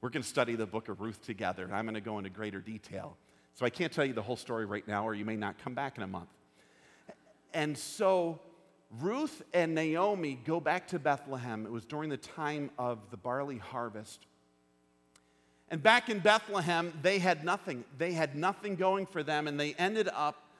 we're 0.00 0.10
going 0.10 0.22
to 0.24 0.28
study 0.28 0.56
the 0.56 0.66
book 0.66 0.88
of 0.88 1.00
Ruth 1.00 1.24
together, 1.24 1.62
and 1.64 1.72
I'm 1.72 1.84
going 1.84 1.94
to 1.94 2.00
go 2.00 2.18
into 2.18 2.28
greater 2.28 2.60
detail. 2.60 3.16
So 3.54 3.64
I 3.64 3.70
can't 3.70 3.92
tell 3.92 4.04
you 4.04 4.12
the 4.12 4.22
whole 4.22 4.36
story 4.36 4.66
right 4.66 4.86
now, 4.86 5.06
or 5.06 5.14
you 5.14 5.24
may 5.24 5.36
not 5.36 5.62
come 5.62 5.74
back 5.74 5.96
in 5.96 6.02
a 6.02 6.08
month. 6.08 6.28
And 7.54 7.78
so 7.78 8.40
Ruth 9.00 9.42
and 9.54 9.76
Naomi 9.76 10.40
go 10.44 10.58
back 10.58 10.88
to 10.88 10.98
Bethlehem. 10.98 11.66
It 11.66 11.70
was 11.70 11.84
during 11.84 12.10
the 12.10 12.16
time 12.16 12.70
of 12.78 12.98
the 13.10 13.16
barley 13.16 13.58
harvest. 13.58 14.26
And 15.72 15.82
back 15.82 16.10
in 16.10 16.18
Bethlehem, 16.18 16.92
they 17.00 17.18
had 17.18 17.46
nothing. 17.46 17.84
They 17.96 18.12
had 18.12 18.36
nothing 18.36 18.76
going 18.76 19.06
for 19.06 19.22
them, 19.22 19.48
and 19.48 19.58
they 19.58 19.72
ended 19.74 20.06
up 20.14 20.50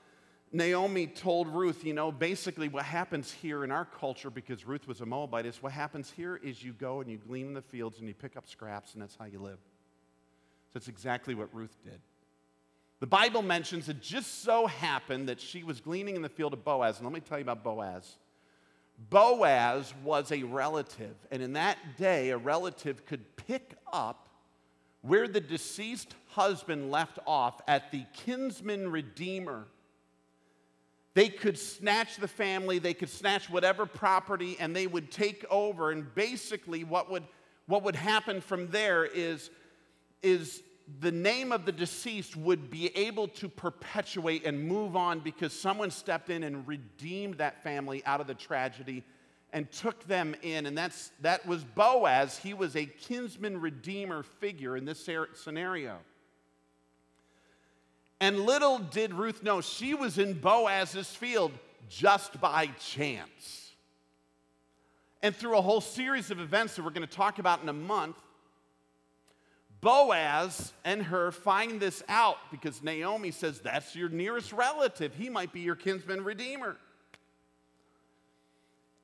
Naomi 0.54 1.06
told 1.06 1.48
Ruth, 1.48 1.84
you 1.84 1.92
know, 1.92 2.10
basically 2.10 2.68
what 2.68 2.84
happens 2.84 3.30
here 3.30 3.62
in 3.62 3.70
our 3.70 3.84
culture, 3.84 4.30
because 4.30 4.66
Ruth 4.66 4.88
was 4.88 5.02
a 5.02 5.06
Moabite, 5.06 5.44
is 5.44 5.62
what 5.62 5.72
happens 5.72 6.10
here 6.10 6.36
is 6.42 6.62
you 6.62 6.72
go 6.72 7.02
and 7.02 7.10
you 7.10 7.18
glean 7.18 7.48
in 7.48 7.54
the 7.54 7.62
fields 7.62 7.98
and 7.98 8.08
you 8.08 8.14
pick 8.14 8.38
up 8.38 8.48
scraps, 8.48 8.94
and 8.94 9.02
that's 9.02 9.14
how 9.14 9.26
you 9.26 9.38
live. 9.38 9.58
So 9.58 10.78
that's 10.78 10.88
exactly 10.88 11.34
what 11.34 11.54
Ruth 11.54 11.76
did. 11.84 12.00
The 13.00 13.06
Bible 13.06 13.42
mentions 13.42 13.90
it 13.90 14.00
just 14.00 14.42
so 14.42 14.66
happened 14.66 15.28
that 15.28 15.42
she 15.42 15.62
was 15.62 15.80
gleaning 15.80 16.16
in 16.16 16.22
the 16.22 16.30
field 16.30 16.54
of 16.54 16.64
Boaz. 16.64 16.96
And 16.96 17.06
let 17.06 17.12
me 17.12 17.20
tell 17.20 17.36
you 17.36 17.42
about 17.42 17.62
Boaz. 17.62 18.16
Boaz 19.10 19.92
was 20.04 20.32
a 20.32 20.42
relative, 20.42 21.16
and 21.30 21.42
in 21.42 21.52
that 21.52 21.76
day, 21.98 22.30
a 22.30 22.38
relative 22.38 23.04
could 23.04 23.36
pick 23.36 23.74
up 23.92 24.28
where 25.02 25.28
the 25.28 25.40
deceased 25.40 26.14
husband 26.28 26.90
left 26.90 27.18
off 27.26 27.60
at 27.68 27.90
the 27.92 28.04
kinsman 28.14 28.90
redeemer 28.90 29.66
they 31.14 31.28
could 31.28 31.58
snatch 31.58 32.16
the 32.16 32.28
family, 32.28 32.78
they 32.78 32.94
could 32.94 33.10
snatch 33.10 33.50
whatever 33.50 33.84
property, 33.84 34.56
and 34.58 34.74
they 34.74 34.86
would 34.86 35.10
take 35.10 35.44
over. 35.50 35.90
And 35.90 36.12
basically, 36.14 36.84
what 36.84 37.10
would, 37.10 37.24
what 37.66 37.82
would 37.82 37.96
happen 37.96 38.40
from 38.40 38.70
there 38.70 39.04
is, 39.04 39.50
is 40.22 40.62
the 41.00 41.12
name 41.12 41.52
of 41.52 41.66
the 41.66 41.72
deceased 41.72 42.34
would 42.34 42.70
be 42.70 42.96
able 42.96 43.28
to 43.28 43.48
perpetuate 43.48 44.46
and 44.46 44.66
move 44.66 44.96
on 44.96 45.20
because 45.20 45.52
someone 45.52 45.90
stepped 45.90 46.30
in 46.30 46.42
and 46.42 46.66
redeemed 46.66 47.34
that 47.38 47.62
family 47.62 48.02
out 48.06 48.20
of 48.20 48.26
the 48.26 48.34
tragedy 48.34 49.04
and 49.52 49.70
took 49.70 50.06
them 50.06 50.34
in. 50.42 50.66
And 50.66 50.76
that's, 50.76 51.10
that 51.20 51.46
was 51.46 51.64
Boaz. 51.64 52.38
He 52.38 52.54
was 52.54 52.74
a 52.76 52.86
kinsman 52.86 53.60
redeemer 53.60 54.22
figure 54.22 54.76
in 54.76 54.84
this 54.84 55.08
scenario. 55.34 55.98
And 58.20 58.40
little 58.40 58.78
did 58.78 59.12
Ruth 59.14 59.42
know 59.42 59.60
she 59.60 59.94
was 59.94 60.18
in 60.18 60.34
Boaz's 60.34 61.08
field 61.08 61.52
just 61.88 62.40
by 62.40 62.66
chance. 62.78 63.72
And 65.22 65.34
through 65.34 65.56
a 65.56 65.62
whole 65.62 65.80
series 65.80 66.30
of 66.30 66.40
events 66.40 66.76
that 66.76 66.84
we're 66.84 66.90
going 66.90 67.06
to 67.06 67.16
talk 67.16 67.38
about 67.38 67.62
in 67.62 67.68
a 67.68 67.72
month, 67.72 68.16
Boaz 69.80 70.72
and 70.84 71.02
her 71.02 71.32
find 71.32 71.80
this 71.80 72.02
out 72.08 72.38
because 72.52 72.82
Naomi 72.82 73.32
says, 73.32 73.60
That's 73.60 73.96
your 73.96 74.08
nearest 74.08 74.52
relative. 74.52 75.14
He 75.14 75.28
might 75.28 75.52
be 75.52 75.60
your 75.60 75.74
kinsman 75.74 76.22
redeemer. 76.22 76.76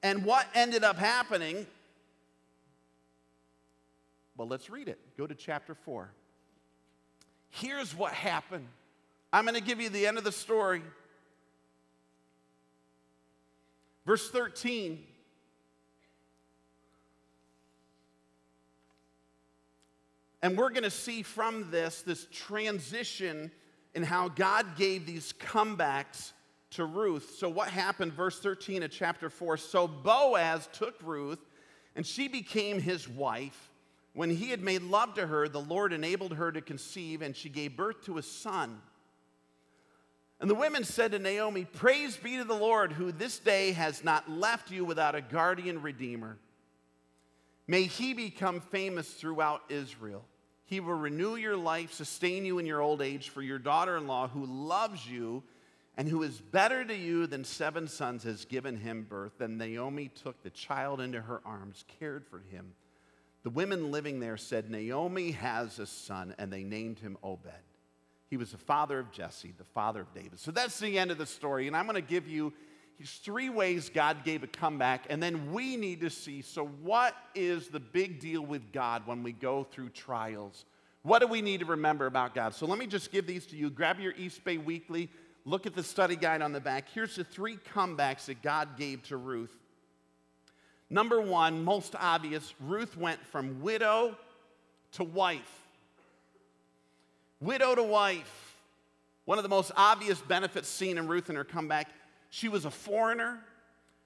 And 0.02 0.24
what 0.24 0.46
ended 0.54 0.84
up 0.84 0.96
happening? 0.96 1.66
Well, 4.36 4.46
let's 4.46 4.70
read 4.70 4.88
it. 4.88 4.98
Go 5.16 5.26
to 5.26 5.34
chapter 5.34 5.74
4. 5.74 6.10
Here's 7.50 7.94
what 7.94 8.12
happened 8.12 8.68
I'm 9.32 9.44
going 9.44 9.54
to 9.56 9.60
give 9.60 9.80
you 9.80 9.88
the 9.88 10.06
end 10.06 10.16
of 10.16 10.24
the 10.24 10.32
story. 10.32 10.82
Verse 14.06 14.30
13. 14.30 15.04
And 20.40 20.56
we're 20.56 20.70
going 20.70 20.84
to 20.84 20.90
see 20.90 21.22
from 21.22 21.70
this 21.70 22.02
this 22.02 22.26
transition 22.30 23.50
in 23.94 24.04
how 24.04 24.28
God 24.28 24.76
gave 24.76 25.04
these 25.04 25.34
comebacks 25.40 26.32
to 26.70 26.84
Ruth. 26.84 27.36
So, 27.38 27.48
what 27.48 27.68
happened, 27.68 28.12
verse 28.12 28.38
13 28.40 28.82
of 28.82 28.90
chapter 28.90 29.30
4? 29.30 29.56
So, 29.56 29.88
Boaz 29.88 30.68
took 30.72 30.96
Ruth, 31.02 31.40
and 31.96 32.06
she 32.06 32.28
became 32.28 32.80
his 32.80 33.08
wife. 33.08 33.70
When 34.14 34.30
he 34.30 34.50
had 34.50 34.60
made 34.60 34.82
love 34.82 35.14
to 35.14 35.26
her, 35.26 35.48
the 35.48 35.60
Lord 35.60 35.92
enabled 35.92 36.34
her 36.34 36.50
to 36.50 36.60
conceive, 36.60 37.22
and 37.22 37.36
she 37.36 37.48
gave 37.48 37.76
birth 37.76 38.04
to 38.06 38.18
a 38.18 38.22
son. 38.22 38.80
And 40.40 40.48
the 40.48 40.54
women 40.54 40.84
said 40.84 41.12
to 41.12 41.18
Naomi, 41.18 41.64
Praise 41.64 42.16
be 42.16 42.36
to 42.36 42.44
the 42.44 42.54
Lord, 42.54 42.92
who 42.92 43.12
this 43.12 43.38
day 43.38 43.72
has 43.72 44.04
not 44.04 44.30
left 44.30 44.70
you 44.70 44.84
without 44.84 45.14
a 45.14 45.20
guardian 45.20 45.82
redeemer. 45.82 46.38
May 47.66 47.84
he 47.84 48.14
become 48.14 48.60
famous 48.60 49.10
throughout 49.10 49.62
Israel. 49.68 50.24
He 50.64 50.80
will 50.80 50.94
renew 50.94 51.36
your 51.36 51.56
life, 51.56 51.92
sustain 51.92 52.44
you 52.44 52.58
in 52.58 52.66
your 52.66 52.80
old 52.80 53.02
age, 53.02 53.30
for 53.30 53.42
your 53.42 53.58
daughter 53.58 53.96
in 53.96 54.06
law, 54.06 54.28
who 54.28 54.46
loves 54.46 55.06
you 55.06 55.42
and 55.98 56.08
who 56.08 56.22
is 56.22 56.40
better 56.40 56.84
to 56.84 56.94
you 56.94 57.26
than 57.26 57.42
seven 57.42 57.88
sons, 57.88 58.22
has 58.22 58.44
given 58.44 58.76
him 58.76 59.02
birth. 59.02 59.32
Then 59.38 59.58
Naomi 59.58 60.08
took 60.08 60.40
the 60.44 60.50
child 60.50 61.00
into 61.00 61.20
her 61.20 61.42
arms, 61.44 61.84
cared 61.98 62.24
for 62.24 62.38
him. 62.50 62.72
The 63.42 63.50
women 63.50 63.90
living 63.90 64.20
there 64.20 64.36
said, 64.36 64.70
Naomi 64.70 65.32
has 65.32 65.80
a 65.80 65.86
son, 65.86 66.36
and 66.38 66.52
they 66.52 66.62
named 66.62 67.00
him 67.00 67.18
Obed. 67.24 67.50
He 68.30 68.36
was 68.36 68.52
the 68.52 68.58
father 68.58 69.00
of 69.00 69.10
Jesse, 69.10 69.52
the 69.58 69.64
father 69.64 70.02
of 70.02 70.14
David. 70.14 70.38
So 70.38 70.52
that's 70.52 70.78
the 70.78 70.96
end 70.98 71.10
of 71.10 71.18
the 71.18 71.26
story. 71.26 71.66
And 71.66 71.76
I'm 71.76 71.86
going 71.86 71.96
to 71.96 72.00
give 72.00 72.28
you 72.28 72.52
three 73.04 73.48
ways 73.48 73.88
God 73.88 74.22
gave 74.22 74.44
a 74.44 74.48
comeback. 74.48 75.06
And 75.10 75.20
then 75.20 75.52
we 75.52 75.76
need 75.76 76.00
to 76.02 76.10
see 76.10 76.42
so, 76.42 76.66
what 76.66 77.16
is 77.34 77.68
the 77.68 77.80
big 77.80 78.20
deal 78.20 78.42
with 78.42 78.70
God 78.70 79.04
when 79.04 79.24
we 79.24 79.32
go 79.32 79.64
through 79.64 79.88
trials? 79.90 80.64
What 81.02 81.20
do 81.20 81.26
we 81.26 81.42
need 81.42 81.60
to 81.60 81.66
remember 81.66 82.06
about 82.06 82.34
God? 82.34 82.54
So 82.54 82.66
let 82.66 82.78
me 82.78 82.86
just 82.86 83.10
give 83.10 83.26
these 83.26 83.46
to 83.46 83.56
you. 83.56 83.70
Grab 83.70 83.98
your 83.98 84.12
East 84.16 84.44
Bay 84.44 84.58
Weekly, 84.58 85.10
look 85.48 85.66
at 85.66 85.74
the 85.74 85.82
study 85.82 86.14
guide 86.14 86.42
on 86.42 86.52
the 86.52 86.60
back. 86.60 86.88
Here's 86.92 87.16
the 87.16 87.24
three 87.24 87.56
comebacks 87.74 88.26
that 88.26 88.42
God 88.42 88.76
gave 88.76 89.02
to 89.04 89.16
Ruth. 89.16 89.56
Number 90.90 91.20
one, 91.20 91.64
most 91.64 91.94
obvious, 91.98 92.54
Ruth 92.60 92.96
went 92.96 93.24
from 93.26 93.62
widow 93.62 94.16
to 94.92 95.04
wife. 95.04 95.66
Widow 97.40 97.74
to 97.74 97.82
wife. 97.82 98.56
One 99.24 99.38
of 99.38 99.42
the 99.42 99.48
most 99.48 99.72
obvious 99.76 100.20
benefits 100.20 100.68
seen 100.68 100.98
in 100.98 101.08
Ruth 101.08 101.28
and 101.28 101.38
her 101.38 101.44
comeback. 101.44 101.88
she 102.30 102.48
was 102.48 102.64
a 102.64 102.70
foreigner. 102.70 103.40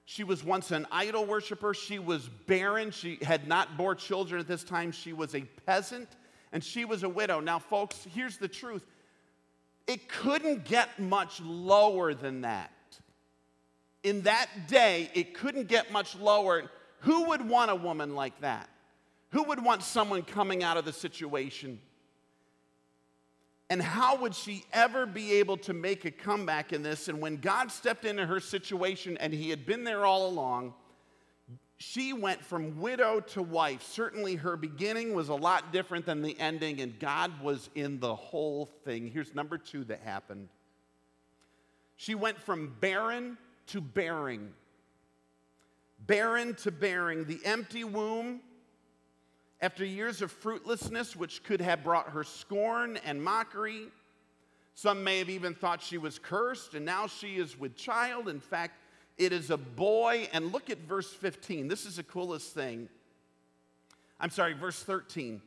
She 0.05 0.23
was 0.23 0.43
once 0.43 0.71
an 0.71 0.85
idol 0.91 1.25
worshiper. 1.25 1.73
She 1.73 1.99
was 1.99 2.29
barren. 2.47 2.91
She 2.91 3.17
had 3.21 3.47
not 3.47 3.77
bore 3.77 3.95
children 3.95 4.39
at 4.39 4.47
this 4.47 4.63
time. 4.63 4.91
She 4.91 5.13
was 5.13 5.35
a 5.35 5.41
peasant 5.65 6.09
and 6.51 6.63
she 6.63 6.85
was 6.85 7.03
a 7.03 7.09
widow. 7.09 7.39
Now, 7.39 7.59
folks, 7.59 8.05
here's 8.13 8.37
the 8.37 8.47
truth 8.47 8.85
it 9.87 10.07
couldn't 10.07 10.65
get 10.65 10.99
much 10.99 11.41
lower 11.41 12.13
than 12.13 12.41
that. 12.41 12.71
In 14.03 14.21
that 14.23 14.47
day, 14.67 15.09
it 15.13 15.33
couldn't 15.33 15.67
get 15.67 15.91
much 15.91 16.15
lower. 16.15 16.69
Who 16.99 17.29
would 17.29 17.47
want 17.47 17.71
a 17.71 17.75
woman 17.75 18.15
like 18.15 18.39
that? 18.41 18.69
Who 19.31 19.43
would 19.43 19.63
want 19.63 19.81
someone 19.81 20.21
coming 20.21 20.63
out 20.63 20.77
of 20.77 20.85
the 20.85 20.93
situation? 20.93 21.79
And 23.69 23.81
how 23.81 24.17
would 24.17 24.35
she 24.35 24.65
ever 24.71 25.05
be 25.05 25.33
able 25.33 25.57
to 25.57 25.73
make 25.73 26.05
a 26.05 26.11
comeback 26.11 26.73
in 26.73 26.83
this? 26.83 27.07
And 27.07 27.19
when 27.19 27.37
God 27.37 27.71
stepped 27.71 28.05
into 28.05 28.25
her 28.25 28.39
situation 28.39 29.17
and 29.17 29.33
he 29.33 29.49
had 29.49 29.65
been 29.65 29.83
there 29.83 30.05
all 30.05 30.27
along, 30.27 30.73
she 31.85 32.13
went 32.13 32.43
from 32.43 32.79
widow 32.79 33.19
to 33.19 33.41
wife. 33.41 33.83
Certainly, 33.83 34.35
her 34.35 34.55
beginning 34.55 35.13
was 35.13 35.27
a 35.27 35.35
lot 35.35 35.73
different 35.73 36.05
than 36.05 36.21
the 36.21 36.39
ending, 36.39 36.79
and 36.79 36.97
God 36.97 37.41
was 37.41 37.69
in 37.75 37.99
the 37.99 38.15
whole 38.15 38.67
thing. 38.85 39.11
Here's 39.11 39.35
number 39.35 39.57
two 39.57 39.83
that 39.85 39.99
happened 39.99 40.47
she 41.97 42.15
went 42.15 42.39
from 42.39 42.75
barren 42.79 43.37
to 43.67 43.81
bearing. 43.81 44.53
Barren 45.99 46.55
to 46.55 46.71
bearing. 46.71 47.25
The 47.25 47.39
empty 47.45 47.83
womb, 47.83 48.39
after 49.61 49.85
years 49.85 50.21
of 50.21 50.31
fruitlessness, 50.31 51.15
which 51.15 51.43
could 51.43 51.61
have 51.61 51.83
brought 51.83 52.09
her 52.09 52.23
scorn 52.23 52.97
and 53.05 53.21
mockery. 53.21 53.87
Some 54.73 55.03
may 55.03 55.19
have 55.19 55.29
even 55.29 55.53
thought 55.53 55.81
she 55.81 55.97
was 55.97 56.17
cursed, 56.17 56.73
and 56.75 56.85
now 56.85 57.07
she 57.07 57.35
is 57.35 57.59
with 57.59 57.75
child. 57.75 58.27
In 58.27 58.39
fact, 58.39 58.77
it 59.17 59.31
is 59.31 59.49
a 59.49 59.57
boy. 59.57 60.27
And 60.33 60.51
look 60.51 60.69
at 60.69 60.79
verse 60.79 61.11
15. 61.11 61.67
This 61.67 61.85
is 61.85 61.97
the 61.97 62.03
coolest 62.03 62.53
thing. 62.53 62.89
I'm 64.19 64.29
sorry, 64.29 64.53
verse 64.53 64.81
13. 64.81 65.41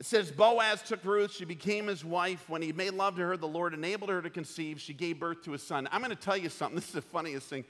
It 0.00 0.06
says, 0.06 0.30
Boaz 0.30 0.82
took 0.82 1.04
Ruth. 1.04 1.32
She 1.32 1.44
became 1.44 1.88
his 1.88 2.04
wife. 2.04 2.48
When 2.48 2.62
he 2.62 2.72
made 2.72 2.94
love 2.94 3.16
to 3.16 3.22
her, 3.22 3.36
the 3.36 3.48
Lord 3.48 3.74
enabled 3.74 4.10
her 4.10 4.22
to 4.22 4.30
conceive. 4.30 4.80
She 4.80 4.94
gave 4.94 5.18
birth 5.18 5.42
to 5.44 5.54
a 5.54 5.58
son. 5.58 5.88
I'm 5.90 6.00
going 6.00 6.14
to 6.14 6.16
tell 6.16 6.36
you 6.36 6.48
something. 6.48 6.76
This 6.78 6.88
is 6.88 6.92
the 6.92 7.02
funniest 7.02 7.48
thing. 7.48 7.64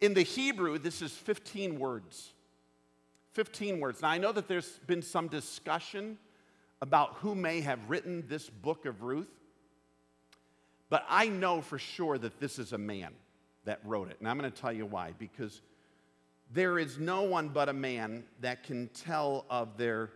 In 0.00 0.14
the 0.14 0.22
Hebrew, 0.22 0.78
this 0.78 1.02
is 1.02 1.12
15 1.12 1.78
words. 1.78 2.32
15 3.32 3.78
words. 3.78 4.02
Now, 4.02 4.08
I 4.08 4.18
know 4.18 4.32
that 4.32 4.48
there's 4.48 4.80
been 4.86 5.02
some 5.02 5.28
discussion 5.28 6.18
about 6.80 7.14
who 7.16 7.34
may 7.34 7.60
have 7.60 7.88
written 7.88 8.24
this 8.28 8.48
book 8.48 8.86
of 8.86 9.02
Ruth, 9.02 9.28
but 10.90 11.04
I 11.08 11.28
know 11.28 11.60
for 11.60 11.78
sure 11.78 12.18
that 12.18 12.40
this 12.40 12.58
is 12.58 12.72
a 12.72 12.78
man 12.78 13.12
that 13.64 13.80
wrote 13.84 14.10
it. 14.10 14.16
And 14.18 14.28
I'm 14.28 14.38
going 14.38 14.50
to 14.50 14.60
tell 14.60 14.72
you 14.72 14.86
why. 14.86 15.12
Because 15.18 15.60
there 16.52 16.78
is 16.78 16.98
no 16.98 17.22
one 17.22 17.48
but 17.48 17.68
a 17.68 17.72
man 17.72 18.24
that 18.40 18.62
can 18.62 18.88
tell 18.88 19.44
of 19.50 19.76
their 19.76 20.10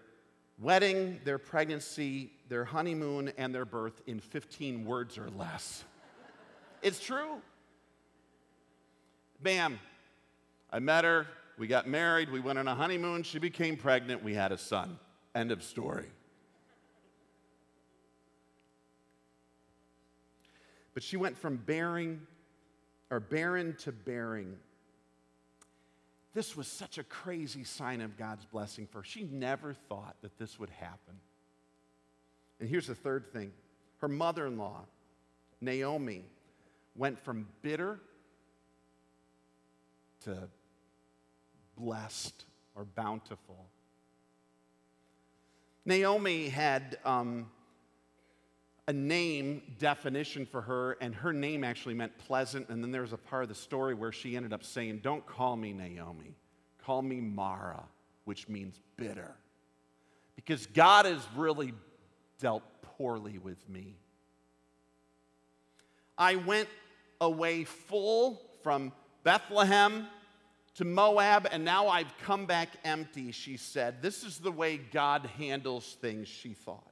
wedding, 0.59 1.21
their 1.25 1.39
pregnancy, 1.39 2.31
their 2.49 2.65
honeymoon, 2.65 3.33
and 3.37 3.55
their 3.55 3.65
birth 3.65 4.01
in 4.07 4.21
15 4.21 4.85
words 4.85 5.19
or 5.19 5.29
less. 5.31 5.85
it's 6.83 7.01
true. 7.01 7.41
Bam. 9.43 9.79
I 10.71 10.79
met 10.79 11.05
her. 11.05 11.27
We 11.59 11.67
got 11.67 11.87
married. 11.87 12.31
We 12.31 12.41
went 12.41 12.59
on 12.59 12.67
a 12.67 12.75
honeymoon. 12.75 13.25
She 13.25 13.39
became 13.39 13.77
pregnant. 13.77 14.23
We 14.23 14.35
had 14.35 14.53
a 14.53 14.59
son. 14.59 14.99
End 15.35 15.53
of 15.53 15.63
story. 15.63 16.07
But 20.95 21.03
she 21.03 21.17
went 21.17 21.37
from 21.37 21.57
bearing 21.57 22.27
or 23.13 23.21
barren 23.21 23.77
to 23.77 23.93
bearing. 23.93 24.57
This 26.33 26.57
was 26.57 26.67
such 26.67 26.97
a 26.97 27.05
crazy 27.05 27.63
sign 27.63 28.01
of 28.01 28.17
God's 28.17 28.47
blessing 28.47 28.89
for 28.91 28.99
her. 28.99 29.05
She 29.05 29.25
never 29.25 29.75
thought 29.75 30.17
that 30.23 30.39
this 30.39 30.59
would 30.59 30.71
happen. 30.71 31.21
And 32.59 32.71
here's 32.71 32.87
the 32.87 32.95
third 32.95 33.31
thing 33.31 33.53
her 33.99 34.09
mother 34.09 34.47
in 34.47 34.57
law, 34.57 34.87
Naomi, 35.61 36.25
went 36.97 37.21
from 37.21 37.47
bitter 37.61 38.01
to 40.25 40.49
blessed 41.77 42.47
or 42.75 42.87
bountiful. 42.87 43.67
Naomi 45.85 46.49
had 46.49 46.97
um, 47.05 47.51
a 48.89 48.93
name 48.93 49.63
definition 49.79 50.45
for 50.45 50.61
her, 50.61 50.93
and 51.01 51.15
her 51.15 51.33
name 51.33 51.63
actually 51.63 51.95
meant 51.95 52.17
pleasant. 52.19 52.69
And 52.69 52.83
then 52.83 52.91
there 52.91 53.03
was 53.03 53.13
a 53.13 53.19
part 53.19 53.45
of 53.45 53.49
the 53.49 53.55
story 53.55 53.95
where 53.95 54.13
she 54.13 54.37
ended 54.37 54.53
up 54.53 54.65
saying, 54.65 55.01
Don't 55.03 55.25
call 55.27 55.57
me 55.57 55.73
Naomi, 55.73 56.35
call 56.85 57.03
me 57.03 57.21
Mara, 57.21 57.85
which 58.25 58.49
means 58.49 58.81
bitter. 58.97 59.35
Because 60.35 60.67
God 60.67 61.07
has 61.07 61.21
really 61.37 61.73
dealt 62.41 62.65
poorly 62.83 63.39
with 63.39 63.69
me. 63.69 63.95
I 66.19 66.37
went 66.37 66.69
away 67.21 67.65
full 67.65 68.41
from 68.63 68.93
Bethlehem 69.23 70.07
to 70.75 70.85
Moab, 70.85 71.47
and 71.53 71.65
now 71.65 71.89
I've 71.89 72.13
come 72.25 72.47
back 72.47 72.69
empty, 72.85 73.31
she 73.31 73.57
said. 73.57 74.03
This 74.03 74.25
is 74.25 74.39
the 74.39 74.51
way 74.51 74.79
God 74.79 75.27
handles 75.39 75.97
things, 76.01 76.29
she 76.29 76.55
thought. 76.55 76.92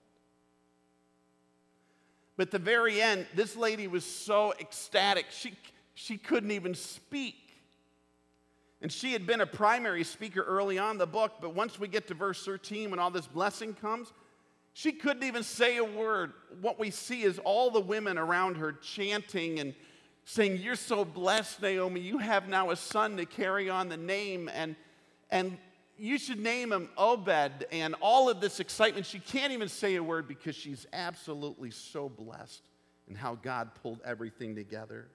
But 2.40 2.46
at 2.46 2.52
the 2.52 2.58
very 2.58 3.02
end, 3.02 3.26
this 3.34 3.54
lady 3.54 3.86
was 3.86 4.02
so 4.02 4.54
ecstatic, 4.58 5.26
she, 5.28 5.52
she 5.92 6.16
couldn't 6.16 6.52
even 6.52 6.74
speak. 6.74 7.36
And 8.80 8.90
she 8.90 9.12
had 9.12 9.26
been 9.26 9.42
a 9.42 9.46
primary 9.46 10.04
speaker 10.04 10.42
early 10.42 10.78
on 10.78 10.96
the 10.96 11.06
book, 11.06 11.32
but 11.42 11.54
once 11.54 11.78
we 11.78 11.86
get 11.86 12.06
to 12.06 12.14
verse 12.14 12.42
13, 12.42 12.90
when 12.90 12.98
all 12.98 13.10
this 13.10 13.26
blessing 13.26 13.74
comes, 13.74 14.14
she 14.72 14.90
couldn't 14.90 15.24
even 15.24 15.42
say 15.42 15.76
a 15.76 15.84
word. 15.84 16.32
What 16.62 16.78
we 16.78 16.90
see 16.90 17.24
is 17.24 17.38
all 17.40 17.70
the 17.70 17.82
women 17.82 18.16
around 18.16 18.56
her 18.56 18.72
chanting 18.72 19.60
and 19.60 19.74
saying, 20.24 20.62
You're 20.62 20.76
so 20.76 21.04
blessed, 21.04 21.60
Naomi. 21.60 22.00
You 22.00 22.16
have 22.16 22.48
now 22.48 22.70
a 22.70 22.76
son 22.76 23.18
to 23.18 23.26
carry 23.26 23.68
on 23.68 23.90
the 23.90 23.98
name. 23.98 24.50
And, 24.54 24.76
and 25.30 25.58
you 26.00 26.18
should 26.18 26.40
name 26.40 26.72
him 26.72 26.88
Obed, 26.96 27.66
and 27.70 27.94
all 28.00 28.28
of 28.28 28.40
this 28.40 28.58
excitement. 28.58 29.06
She 29.06 29.18
can't 29.18 29.52
even 29.52 29.68
say 29.68 29.96
a 29.96 30.02
word 30.02 30.26
because 30.26 30.56
she's 30.56 30.86
absolutely 30.92 31.70
so 31.70 32.08
blessed 32.08 32.62
in 33.08 33.14
how 33.14 33.34
God 33.36 33.70
pulled 33.82 34.00
everything 34.04 34.54
together. 34.54 35.08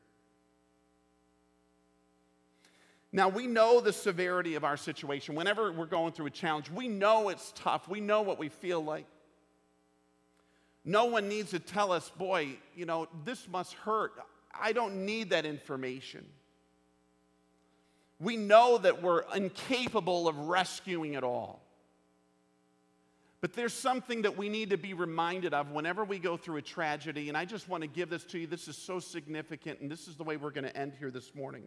Now, 3.12 3.30
we 3.30 3.48
know 3.48 3.80
the 3.80 3.94
severity 3.94 4.56
of 4.56 4.64
our 4.64 4.78
situation. 4.78 5.36
Whenever 5.36 5.72
we're 5.72 5.86
going 5.86 6.12
through 6.12 6.26
a 6.26 6.32
challenge, 6.32 6.70
we 6.70 6.88
know 6.88 7.30
it's 7.30 7.54
tough. 7.56 7.88
We 7.88 8.02
know 8.02 8.22
what 8.22 8.38
we 8.38 8.50
feel 8.50 8.84
like. 8.84 9.06
No 10.84 11.06
one 11.06 11.28
needs 11.28 11.52
to 11.52 11.60
tell 11.60 11.92
us, 11.92 12.10
boy, 12.10 12.58
you 12.76 12.86
know, 12.86 13.08
this 13.24 13.48
must 13.48 13.74
hurt. 13.74 14.14
I 14.54 14.74
don't 14.74 15.06
need 15.06 15.32
that 15.32 15.46
information. 15.46 16.26
We 18.20 18.38
know 18.38 18.78
that 18.78 19.02
we're 19.02 19.24
incapable 19.34 20.28
of 20.28 20.38
rescuing 20.38 21.16
it 21.16 21.24
all. 21.24 21.62
But 23.42 23.54
there's 23.54 23.74
something 23.74 24.24
that 24.24 24.38
we 24.38 24.50
need 24.50 24.72
to 24.72 24.78
be 24.78 24.94
reminded 24.94 25.54
of 25.54 25.70
whenever 25.72 26.04
we 26.04 26.18
go 26.18 26.36
through 26.36 26.58
a 26.58 26.62
tragedy, 26.62 27.28
and 27.30 27.38
I 27.38 27.46
just 27.46 27.70
want 27.70 27.82
to 27.82 27.88
give 27.88 28.10
this 28.10 28.24
to 28.26 28.40
you. 28.40 28.48
This 28.48 28.68
is 28.68 28.78
so 28.78 29.00
significant, 29.00 29.82
and 29.82 29.92
this 29.92 30.08
is 30.08 30.16
the 30.16 30.24
way 30.24 30.38
we're 30.38 30.50
going 30.50 30.64
to 30.64 30.76
end 30.76 30.94
here 30.98 31.12
this 31.12 31.36
morning. 31.36 31.64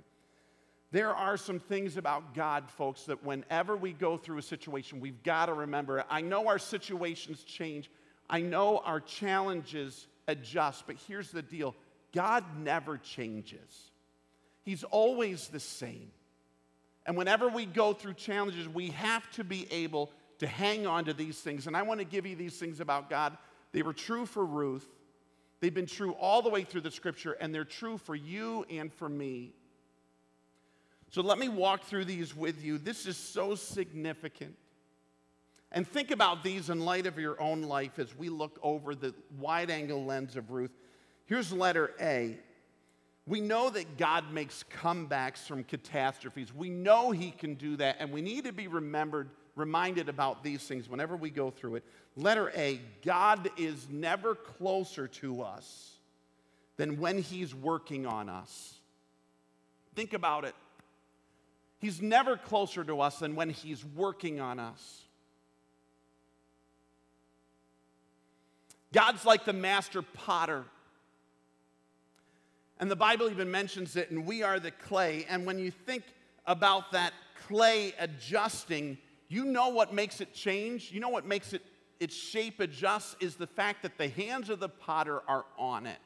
There 0.91 1.15
are 1.15 1.37
some 1.37 1.61
things 1.61 1.97
about 1.97 2.35
God, 2.35 2.71
folks, 2.71 3.05
that 3.05 3.23
whenever 3.23 3.77
we 3.77 3.93
go 3.93 4.17
through 4.17 4.39
a 4.39 4.43
situation, 4.43 5.01
we've 5.01 5.23
got 5.23 5.47
to 5.47 5.53
remember. 5.53 6.03
I 6.09 6.23
know 6.23 6.49
our 6.49 6.59
situations 6.59 7.45
change, 7.45 7.91
I 8.29 8.41
know 8.41 8.79
our 8.79 8.99
challenges 8.99 10.09
adjust, 10.27 10.85
but 10.87 10.97
here's 11.07 11.31
the 11.31 11.43
deal 11.43 11.77
God 12.13 12.45
never 12.59 12.97
changes, 12.97 13.93
He's 14.63 14.83
always 14.83 15.49
the 15.49 15.61
same. 15.61 16.11
And 17.09 17.17
whenever 17.17 17.49
we 17.49 17.65
go 17.65 17.95
through 17.95 18.15
challenges, 18.15 18.69
we 18.69 18.89
have 18.89 19.29
to 19.31 19.43
be 19.43 19.67
able 19.73 20.11
to 20.41 20.47
hang 20.47 20.87
on 20.87 21.07
to 21.07 21.15
these 21.15 21.41
things. 21.41 21.67
And 21.67 21.75
I 21.75 21.81
want 21.81 22.01
to 22.01 22.05
give 22.05 22.27
you 22.27 22.37
these 22.37 22.59
things 22.59 22.81
about 22.81 23.09
God. 23.09 23.39
They 23.73 23.81
were 23.81 23.95
true 23.95 24.27
for 24.27 24.45
Ruth, 24.45 24.87
they've 25.61 25.73
been 25.75 25.87
true 25.87 26.13
all 26.21 26.43
the 26.43 26.51
way 26.51 26.65
through 26.65 26.83
the 26.83 26.91
scripture, 26.91 27.33
and 27.33 27.53
they're 27.53 27.65
true 27.65 27.97
for 27.97 28.15
you 28.15 28.67
and 28.69 28.93
for 28.93 29.09
me. 29.09 29.55
So 31.11 31.23
let 31.23 31.39
me 31.39 31.49
walk 31.49 31.85
through 31.85 32.05
these 32.05 32.37
with 32.37 32.63
you. 32.63 32.77
This 32.77 33.07
is 33.07 33.17
so 33.17 33.55
significant. 33.55 34.55
And 35.73 35.89
think 35.89 36.11
about 36.11 36.45
these 36.45 36.69
in 36.69 36.81
light 36.81 37.07
of 37.07 37.19
your 37.19 37.41
own 37.41 37.63
life 37.63 37.99
as 37.99 38.15
we 38.15 38.29
look 38.29 38.59
over 38.63 38.95
the 38.95 39.15
wide 39.39 39.71
angle 39.71 40.05
lens 40.05 40.37
of 40.37 40.51
Ruth. 40.51 40.73
Here's 41.25 41.55
letter 41.55 41.93
A 42.03 42.39
we 43.29 43.43
know 43.43 43.69
that 43.69 43.99
God 43.99 44.33
makes 44.33 44.65
comebacks 44.81 45.47
from 45.47 45.63
catastrophes. 45.63 46.55
We 46.55 46.71
know 46.71 47.11
He 47.11 47.31
can 47.31 47.55
do 47.55 47.77
that, 47.77 47.97
and 48.01 48.11
we 48.11 48.23
need 48.23 48.45
to 48.45 48.53
be 48.53 48.69
remembered, 48.69 49.29
reminded 49.55 50.09
about 50.09 50.43
these 50.43 50.63
things 50.63 50.89
whenever 50.89 51.15
we 51.15 51.29
go 51.29 51.51
through 51.51 51.77
it. 51.77 51.85
Letter 52.17 52.51
A 52.57 52.81
God 53.05 53.51
is 53.59 53.87
never 53.91 54.35
closer 54.35 55.07
to 55.09 55.43
us 55.43 55.99
than 56.79 56.99
when 56.99 57.19
He's 57.19 57.55
working 57.55 58.07
on 58.07 58.31
us. 58.31 58.75
Think 59.95 60.15
about 60.15 60.45
it. 60.45 60.55
He's 61.81 62.01
never 62.01 62.37
closer 62.37 62.83
to 62.83 63.01
us 63.03 63.19
than 63.19 63.35
when 63.35 63.51
He's 63.51 63.85
working 63.85 64.41
on 64.41 64.59
us. 64.59 65.03
God's 68.93 69.27
like 69.27 69.45
the 69.45 69.53
master 69.53 70.01
potter. 70.01 70.65
And 72.81 72.91
the 72.91 72.97
Bible 72.97 73.29
even 73.29 73.51
mentions 73.51 73.97
it, 73.97 74.11
and 74.11 74.25
we 74.25 74.43
are 74.43 74.61
the 74.61 74.71
clay. 74.71 75.27
And 75.29 75.45
when 75.45 75.59
you 75.59 75.71
think 75.71 76.05
about 76.47 76.93
that 76.93 77.13
clay 77.47 77.95
adjusting, 77.99 78.99
you 79.29 79.45
know 79.45 79.69
what 79.69 79.93
makes 79.93 80.21
it 80.21 80.33
change? 80.33 80.93
You 80.93 81.01
know 81.01 81.09
what 81.09 81.27
makes 81.27 81.53
it 81.53 81.63
its 82.01 82.15
shape 82.15 82.61
adjust 82.61 83.17
is 83.21 83.35
the 83.35 83.47
fact 83.47 83.83
that 83.83 83.99
the 83.99 84.09
hands 84.09 84.51
of 84.51 84.61
the 84.61 84.69
potter 84.69 85.21
are 85.27 85.45
on 85.59 85.87
it. 85.87 85.99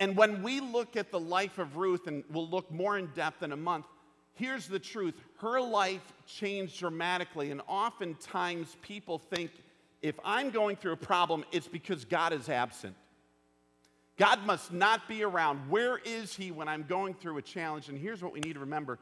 And 0.00 0.16
when 0.16 0.42
we 0.42 0.60
look 0.60 0.96
at 0.96 1.10
the 1.10 1.18
life 1.18 1.58
of 1.58 1.76
Ruth, 1.76 2.06
and 2.06 2.22
we'll 2.30 2.48
look 2.48 2.70
more 2.70 2.96
in 2.98 3.08
depth 3.08 3.42
in 3.42 3.50
a 3.50 3.56
month, 3.56 3.86
here's 4.34 4.68
the 4.68 4.78
truth 4.78 5.14
her 5.38 5.60
life 5.60 6.12
changed 6.26 6.78
dramatically. 6.78 7.50
And 7.50 7.60
oftentimes 7.66 8.76
people 8.82 9.18
think 9.18 9.50
if 10.00 10.14
I'm 10.24 10.50
going 10.50 10.76
through 10.76 10.92
a 10.92 10.96
problem, 10.96 11.44
it's 11.50 11.66
because 11.66 12.04
God 12.04 12.32
is 12.32 12.48
absent. 12.48 12.94
God 14.18 14.44
must 14.44 14.72
not 14.72 15.06
be 15.08 15.22
around. 15.22 15.70
Where 15.70 15.98
is 15.98 16.34
He 16.34 16.50
when 16.50 16.68
I'm 16.68 16.82
going 16.82 17.14
through 17.14 17.38
a 17.38 17.42
challenge? 17.42 17.88
And 17.88 17.96
here's 17.96 18.22
what 18.22 18.32
we 18.32 18.40
need 18.40 18.54
to 18.54 18.60
remember 18.60 18.98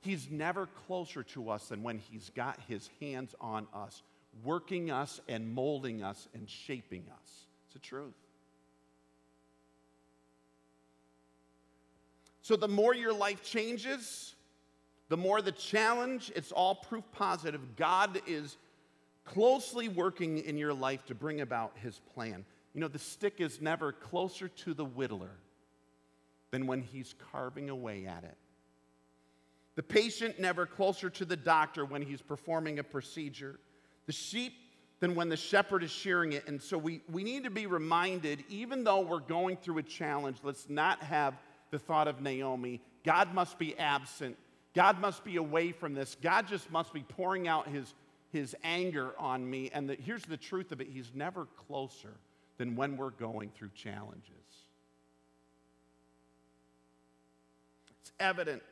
He's 0.00 0.30
never 0.30 0.66
closer 0.86 1.22
to 1.24 1.50
us 1.50 1.68
than 1.68 1.82
when 1.82 1.98
He's 1.98 2.30
got 2.30 2.58
His 2.68 2.88
hands 3.00 3.34
on 3.40 3.66
us, 3.74 4.02
working 4.44 4.90
us 4.90 5.20
and 5.28 5.52
molding 5.52 6.02
us 6.02 6.28
and 6.34 6.48
shaping 6.48 7.04
us. 7.12 7.46
It's 7.66 7.74
the 7.74 7.80
truth. 7.80 8.14
So, 12.42 12.56
the 12.56 12.68
more 12.68 12.94
your 12.94 13.12
life 13.12 13.42
changes, 13.42 14.34
the 15.08 15.16
more 15.16 15.42
the 15.42 15.52
challenge, 15.52 16.32
it's 16.34 16.52
all 16.52 16.76
proof 16.76 17.04
positive. 17.12 17.76
God 17.76 18.20
is 18.26 18.56
closely 19.24 19.88
working 19.88 20.38
in 20.38 20.56
your 20.56 20.72
life 20.72 21.04
to 21.06 21.14
bring 21.14 21.40
about 21.40 21.72
His 21.82 22.00
plan. 22.14 22.44
You 22.74 22.80
know, 22.80 22.88
the 22.88 22.98
stick 22.98 23.40
is 23.40 23.60
never 23.60 23.92
closer 23.92 24.48
to 24.48 24.74
the 24.74 24.86
whittler 24.86 25.30
than 26.50 26.66
when 26.66 26.82
he's 26.82 27.14
carving 27.32 27.70
away 27.70 28.06
at 28.06 28.24
it. 28.24 28.36
The 29.76 29.82
patient 29.82 30.38
never 30.38 30.66
closer 30.66 31.10
to 31.10 31.24
the 31.24 31.36
doctor 31.36 31.84
when 31.84 32.02
he's 32.02 32.22
performing 32.22 32.78
a 32.78 32.84
procedure. 32.84 33.58
The 34.06 34.12
sheep 34.12 34.52
than 35.00 35.14
when 35.14 35.28
the 35.28 35.36
shepherd 35.36 35.82
is 35.82 35.90
shearing 35.90 36.32
it. 36.32 36.46
And 36.46 36.62
so 36.62 36.76
we, 36.76 37.00
we 37.10 37.24
need 37.24 37.44
to 37.44 37.50
be 37.50 37.66
reminded, 37.66 38.44
even 38.48 38.84
though 38.84 39.00
we're 39.00 39.20
going 39.20 39.56
through 39.56 39.78
a 39.78 39.82
challenge, 39.82 40.38
let's 40.42 40.68
not 40.68 41.02
have 41.02 41.34
the 41.70 41.78
thought 41.78 42.08
of 42.08 42.20
Naomi 42.20 42.80
God 43.04 43.32
must 43.32 43.58
be 43.58 43.78
absent. 43.78 44.36
God 44.74 45.00
must 45.00 45.24
be 45.24 45.36
away 45.36 45.72
from 45.72 45.94
this. 45.94 46.16
God 46.20 46.46
just 46.46 46.70
must 46.70 46.92
be 46.92 47.02
pouring 47.02 47.48
out 47.48 47.66
his, 47.66 47.94
his 48.30 48.54
anger 48.62 49.14
on 49.18 49.48
me. 49.48 49.70
And 49.72 49.88
the, 49.88 49.94
here's 49.94 50.24
the 50.24 50.36
truth 50.36 50.70
of 50.70 50.80
it 50.80 50.88
He's 50.88 51.10
never 51.14 51.46
closer 51.66 52.12
than 52.60 52.76
when 52.76 52.94
we're 52.98 53.08
going 53.08 53.50
through 53.56 53.70
challenges. 53.74 54.34
It's 58.02 58.12
evident 58.20 58.62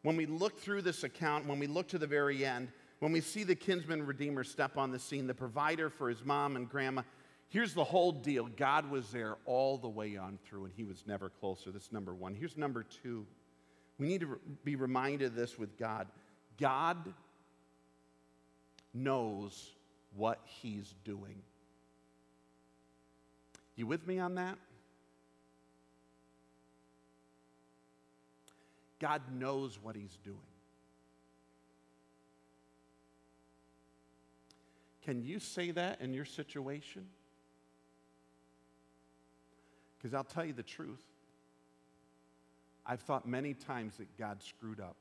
when 0.00 0.16
we 0.16 0.24
look 0.24 0.58
through 0.58 0.80
this 0.80 1.04
account, 1.04 1.46
when 1.46 1.58
we 1.58 1.66
look 1.66 1.88
to 1.88 1.98
the 1.98 2.06
very 2.06 2.42
end, 2.42 2.68
when 3.00 3.12
we 3.12 3.20
see 3.20 3.44
the 3.44 3.54
kinsman 3.54 4.06
redeemer 4.06 4.44
step 4.44 4.78
on 4.78 4.90
the 4.90 4.98
scene, 4.98 5.26
the 5.26 5.34
provider 5.34 5.90
for 5.90 6.08
his 6.08 6.24
mom 6.24 6.56
and 6.56 6.66
grandma, 6.66 7.02
here's 7.50 7.74
the 7.74 7.84
whole 7.84 8.12
deal 8.12 8.48
God 8.56 8.90
was 8.90 9.10
there 9.10 9.36
all 9.44 9.76
the 9.76 9.86
way 9.86 10.16
on 10.16 10.38
through, 10.46 10.64
and 10.64 10.72
he 10.74 10.84
was 10.84 11.04
never 11.06 11.28
closer. 11.28 11.70
That's 11.70 11.92
number 11.92 12.14
one. 12.14 12.34
Here's 12.34 12.56
number 12.56 12.82
two. 12.82 13.26
We 13.98 14.08
need 14.08 14.22
to 14.22 14.40
be 14.64 14.74
reminded 14.74 15.26
of 15.26 15.34
this 15.34 15.58
with 15.58 15.76
God. 15.76 16.06
God 16.58 17.12
knows 18.94 19.74
what 20.16 20.40
he's 20.46 20.94
doing. 21.04 21.42
You 23.76 23.86
with 23.86 24.06
me 24.06 24.18
on 24.18 24.36
that? 24.36 24.56
God 29.00 29.22
knows 29.32 29.78
what 29.82 29.96
He's 29.96 30.16
doing. 30.24 30.38
Can 35.04 35.22
you 35.22 35.38
say 35.38 35.70
that 35.72 36.00
in 36.00 36.14
your 36.14 36.24
situation? 36.24 37.04
Because 39.98 40.14
I'll 40.14 40.24
tell 40.24 40.44
you 40.44 40.52
the 40.52 40.62
truth. 40.62 41.02
I've 42.86 43.00
thought 43.00 43.26
many 43.26 43.54
times 43.54 43.96
that 43.98 44.16
God 44.18 44.42
screwed 44.42 44.80
up. 44.80 44.96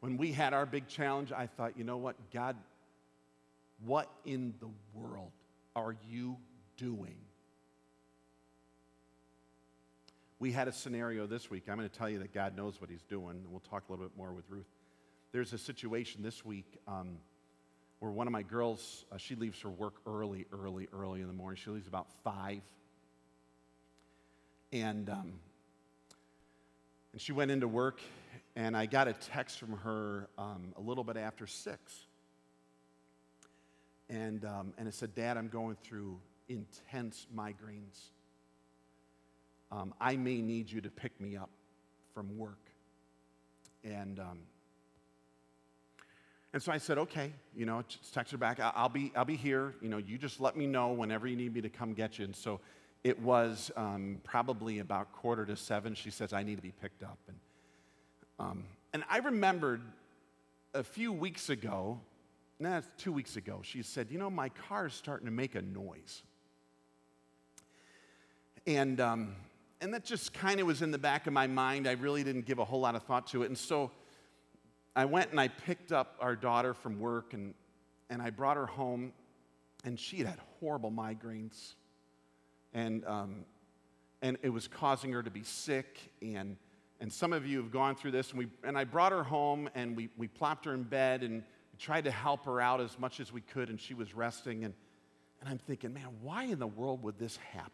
When 0.00 0.16
we 0.16 0.32
had 0.32 0.54
our 0.54 0.66
big 0.66 0.88
challenge, 0.88 1.30
I 1.32 1.46
thought, 1.46 1.76
you 1.76 1.84
know 1.84 1.98
what? 1.98 2.16
God 2.32 2.56
what 3.84 4.10
in 4.24 4.54
the 4.60 4.68
world 4.94 5.32
are 5.74 5.96
you 6.08 6.36
doing? 6.76 7.16
We 10.38 10.52
had 10.52 10.68
a 10.68 10.72
scenario 10.72 11.26
this 11.26 11.50
week. 11.50 11.64
I'm 11.68 11.76
going 11.76 11.88
to 11.88 11.94
tell 11.94 12.08
you 12.08 12.18
that 12.20 12.32
God 12.32 12.56
knows 12.56 12.80
what 12.80 12.90
He's 12.90 13.02
doing, 13.02 13.30
and 13.30 13.50
we'll 13.50 13.60
talk 13.60 13.84
a 13.88 13.92
little 13.92 14.06
bit 14.06 14.16
more 14.16 14.32
with 14.32 14.44
Ruth. 14.48 14.68
There's 15.32 15.52
a 15.52 15.58
situation 15.58 16.22
this 16.22 16.44
week 16.44 16.78
um, 16.88 17.18
where 18.00 18.10
one 18.10 18.26
of 18.26 18.32
my 18.32 18.42
girls, 18.42 19.04
uh, 19.12 19.18
she 19.18 19.34
leaves 19.34 19.58
for 19.58 19.68
work 19.68 19.94
early, 20.06 20.46
early, 20.52 20.88
early 20.92 21.20
in 21.20 21.26
the 21.26 21.34
morning. 21.34 21.60
She 21.62 21.70
leaves 21.70 21.86
about 21.86 22.08
five. 22.24 22.62
And, 24.72 25.10
um, 25.10 25.32
and 27.12 27.20
she 27.20 27.32
went 27.32 27.50
into 27.50 27.68
work, 27.68 28.00
and 28.56 28.76
I 28.76 28.86
got 28.86 29.08
a 29.08 29.12
text 29.12 29.58
from 29.58 29.76
her 29.78 30.28
um, 30.38 30.72
a 30.76 30.80
little 30.80 31.04
bit 31.04 31.16
after 31.16 31.46
six 31.46 32.06
and, 34.10 34.44
um, 34.44 34.74
and 34.76 34.88
it 34.88 34.94
said, 34.94 35.14
Dad, 35.14 35.36
I'm 35.36 35.48
going 35.48 35.76
through 35.82 36.18
intense 36.48 37.28
migraines. 37.34 38.10
Um, 39.70 39.94
I 40.00 40.16
may 40.16 40.42
need 40.42 40.70
you 40.70 40.80
to 40.80 40.90
pick 40.90 41.18
me 41.20 41.36
up 41.36 41.50
from 42.12 42.36
work. 42.36 42.58
And, 43.84 44.18
um, 44.18 44.38
and 46.52 46.60
so 46.60 46.72
I 46.72 46.78
said, 46.78 46.98
okay, 46.98 47.32
you 47.56 47.64
know, 47.64 47.84
just 47.86 48.12
text 48.12 48.32
her 48.32 48.38
back. 48.38 48.58
I'll 48.58 48.88
be, 48.88 49.12
I'll 49.14 49.24
be 49.24 49.36
here. 49.36 49.74
You 49.80 49.88
know, 49.88 49.98
you 49.98 50.18
just 50.18 50.40
let 50.40 50.56
me 50.56 50.66
know 50.66 50.88
whenever 50.88 51.28
you 51.28 51.36
need 51.36 51.54
me 51.54 51.60
to 51.60 51.68
come 51.68 51.94
get 51.94 52.18
you. 52.18 52.24
And 52.24 52.34
so 52.34 52.58
it 53.04 53.20
was 53.20 53.70
um, 53.76 54.20
probably 54.24 54.80
about 54.80 55.12
quarter 55.12 55.46
to 55.46 55.54
seven. 55.54 55.94
She 55.94 56.10
says, 56.10 56.32
I 56.32 56.42
need 56.42 56.56
to 56.56 56.62
be 56.62 56.72
picked 56.82 57.04
up. 57.04 57.18
And, 57.28 57.36
um, 58.40 58.64
and 58.92 59.04
I 59.08 59.18
remembered 59.18 59.82
a 60.74 60.82
few 60.82 61.12
weeks 61.12 61.48
ago, 61.48 62.00
nah, 62.60 62.82
two 62.98 63.12
weeks 63.12 63.36
ago, 63.36 63.60
she 63.62 63.82
said, 63.82 64.08
You 64.10 64.18
know, 64.18 64.30
my 64.30 64.50
car 64.50 64.86
is 64.86 64.94
starting 64.94 65.26
to 65.26 65.32
make 65.32 65.54
a 65.54 65.62
noise. 65.62 66.22
And, 68.66 69.00
um, 69.00 69.34
and 69.80 69.94
that 69.94 70.04
just 70.04 70.34
kind 70.34 70.60
of 70.60 70.66
was 70.66 70.82
in 70.82 70.90
the 70.90 70.98
back 70.98 71.26
of 71.26 71.32
my 71.32 71.46
mind. 71.46 71.88
I 71.88 71.92
really 71.92 72.22
didn't 72.22 72.44
give 72.44 72.58
a 72.58 72.64
whole 72.64 72.80
lot 72.80 72.94
of 72.94 73.02
thought 73.04 73.26
to 73.28 73.42
it. 73.42 73.46
And 73.46 73.56
so 73.56 73.90
I 74.94 75.06
went 75.06 75.30
and 75.30 75.40
I 75.40 75.48
picked 75.48 75.90
up 75.90 76.16
our 76.20 76.36
daughter 76.36 76.74
from 76.74 77.00
work 77.00 77.32
and, 77.32 77.54
and 78.10 78.20
I 78.20 78.28
brought 78.28 78.56
her 78.56 78.66
home, 78.66 79.12
and 79.84 79.98
she 79.98 80.18
had, 80.18 80.26
had 80.26 80.40
horrible 80.58 80.90
migraines. 80.90 81.74
And, 82.74 83.04
um, 83.06 83.44
and 84.20 84.36
it 84.42 84.50
was 84.50 84.68
causing 84.68 85.12
her 85.12 85.22
to 85.22 85.30
be 85.30 85.42
sick. 85.42 86.12
And, 86.20 86.56
and 87.00 87.10
some 87.10 87.32
of 87.32 87.46
you 87.46 87.56
have 87.58 87.70
gone 87.70 87.96
through 87.96 88.10
this. 88.10 88.30
And, 88.30 88.38
we, 88.40 88.48
and 88.62 88.76
I 88.76 88.84
brought 88.84 89.12
her 89.12 89.24
home 89.24 89.70
and 89.74 89.96
we, 89.96 90.10
we 90.18 90.28
plopped 90.28 90.66
her 90.66 90.74
in 90.74 90.82
bed 90.82 91.22
and 91.22 91.42
tried 91.80 92.04
to 92.04 92.10
help 92.10 92.44
her 92.44 92.60
out 92.60 92.80
as 92.80 92.98
much 92.98 93.20
as 93.20 93.32
we 93.32 93.40
could, 93.40 93.70
and 93.70 93.80
she 93.80 93.94
was 93.94 94.14
resting. 94.14 94.64
And, 94.64 94.74
and 95.40 95.48
I'm 95.48 95.58
thinking, 95.58 95.92
man, 95.94 96.08
why 96.22 96.44
in 96.44 96.58
the 96.58 96.66
world 96.66 97.02
would 97.02 97.18
this 97.18 97.36
happen? 97.52 97.72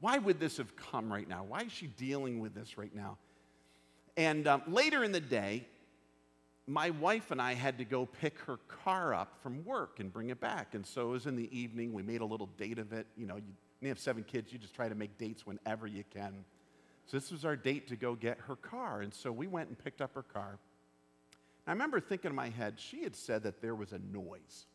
Why 0.00 0.18
would 0.18 0.40
this 0.40 0.56
have 0.56 0.74
come 0.74 1.12
right 1.12 1.28
now? 1.28 1.44
Why 1.44 1.60
is 1.60 1.72
she 1.72 1.86
dealing 1.86 2.40
with 2.40 2.54
this 2.54 2.76
right 2.76 2.94
now? 2.94 3.18
And 4.16 4.46
um, 4.48 4.62
later 4.66 5.04
in 5.04 5.12
the 5.12 5.20
day, 5.20 5.66
my 6.66 6.90
wife 6.90 7.30
and 7.30 7.40
I 7.40 7.54
had 7.54 7.78
to 7.78 7.84
go 7.84 8.06
pick 8.06 8.38
her 8.40 8.56
car 8.68 9.14
up 9.14 9.36
from 9.42 9.64
work 9.64 10.00
and 10.00 10.12
bring 10.12 10.30
it 10.30 10.40
back. 10.40 10.74
And 10.74 10.84
so 10.86 11.08
it 11.08 11.10
was 11.10 11.26
in 11.26 11.36
the 11.36 11.56
evening. 11.56 11.92
We 11.92 12.02
made 12.02 12.20
a 12.20 12.24
little 12.24 12.48
date 12.56 12.78
of 12.78 12.92
it. 12.92 13.06
You 13.16 13.26
know, 13.26 13.36
you, 13.36 13.52
you 13.80 13.88
have 13.88 13.98
seven 13.98 14.24
kids, 14.24 14.52
you 14.52 14.58
just 14.58 14.74
try 14.74 14.88
to 14.88 14.94
make 14.94 15.18
dates 15.18 15.46
whenever 15.46 15.86
you 15.86 16.04
can. 16.12 16.44
So 17.06 17.16
this 17.16 17.30
was 17.32 17.44
our 17.44 17.56
date 17.56 17.88
to 17.88 17.96
go 17.96 18.14
get 18.14 18.38
her 18.46 18.56
car. 18.56 19.00
And 19.00 19.12
so 19.12 19.32
we 19.32 19.46
went 19.46 19.68
and 19.68 19.78
picked 19.78 20.00
up 20.00 20.14
her 20.14 20.22
car. 20.22 20.58
I 21.66 21.72
remember 21.72 22.00
thinking 22.00 22.30
in 22.30 22.36
my 22.36 22.48
head, 22.48 22.74
she 22.78 23.02
had 23.02 23.14
said 23.14 23.44
that 23.44 23.60
there 23.60 23.74
was 23.74 23.92
a 23.92 23.98
noise, 23.98 24.66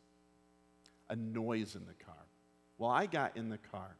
a 1.08 1.16
noise 1.16 1.74
in 1.74 1.86
the 1.86 2.04
car. 2.04 2.14
Well, 2.78 2.90
I 2.90 3.06
got 3.06 3.36
in 3.36 3.48
the 3.48 3.58
car. 3.58 3.96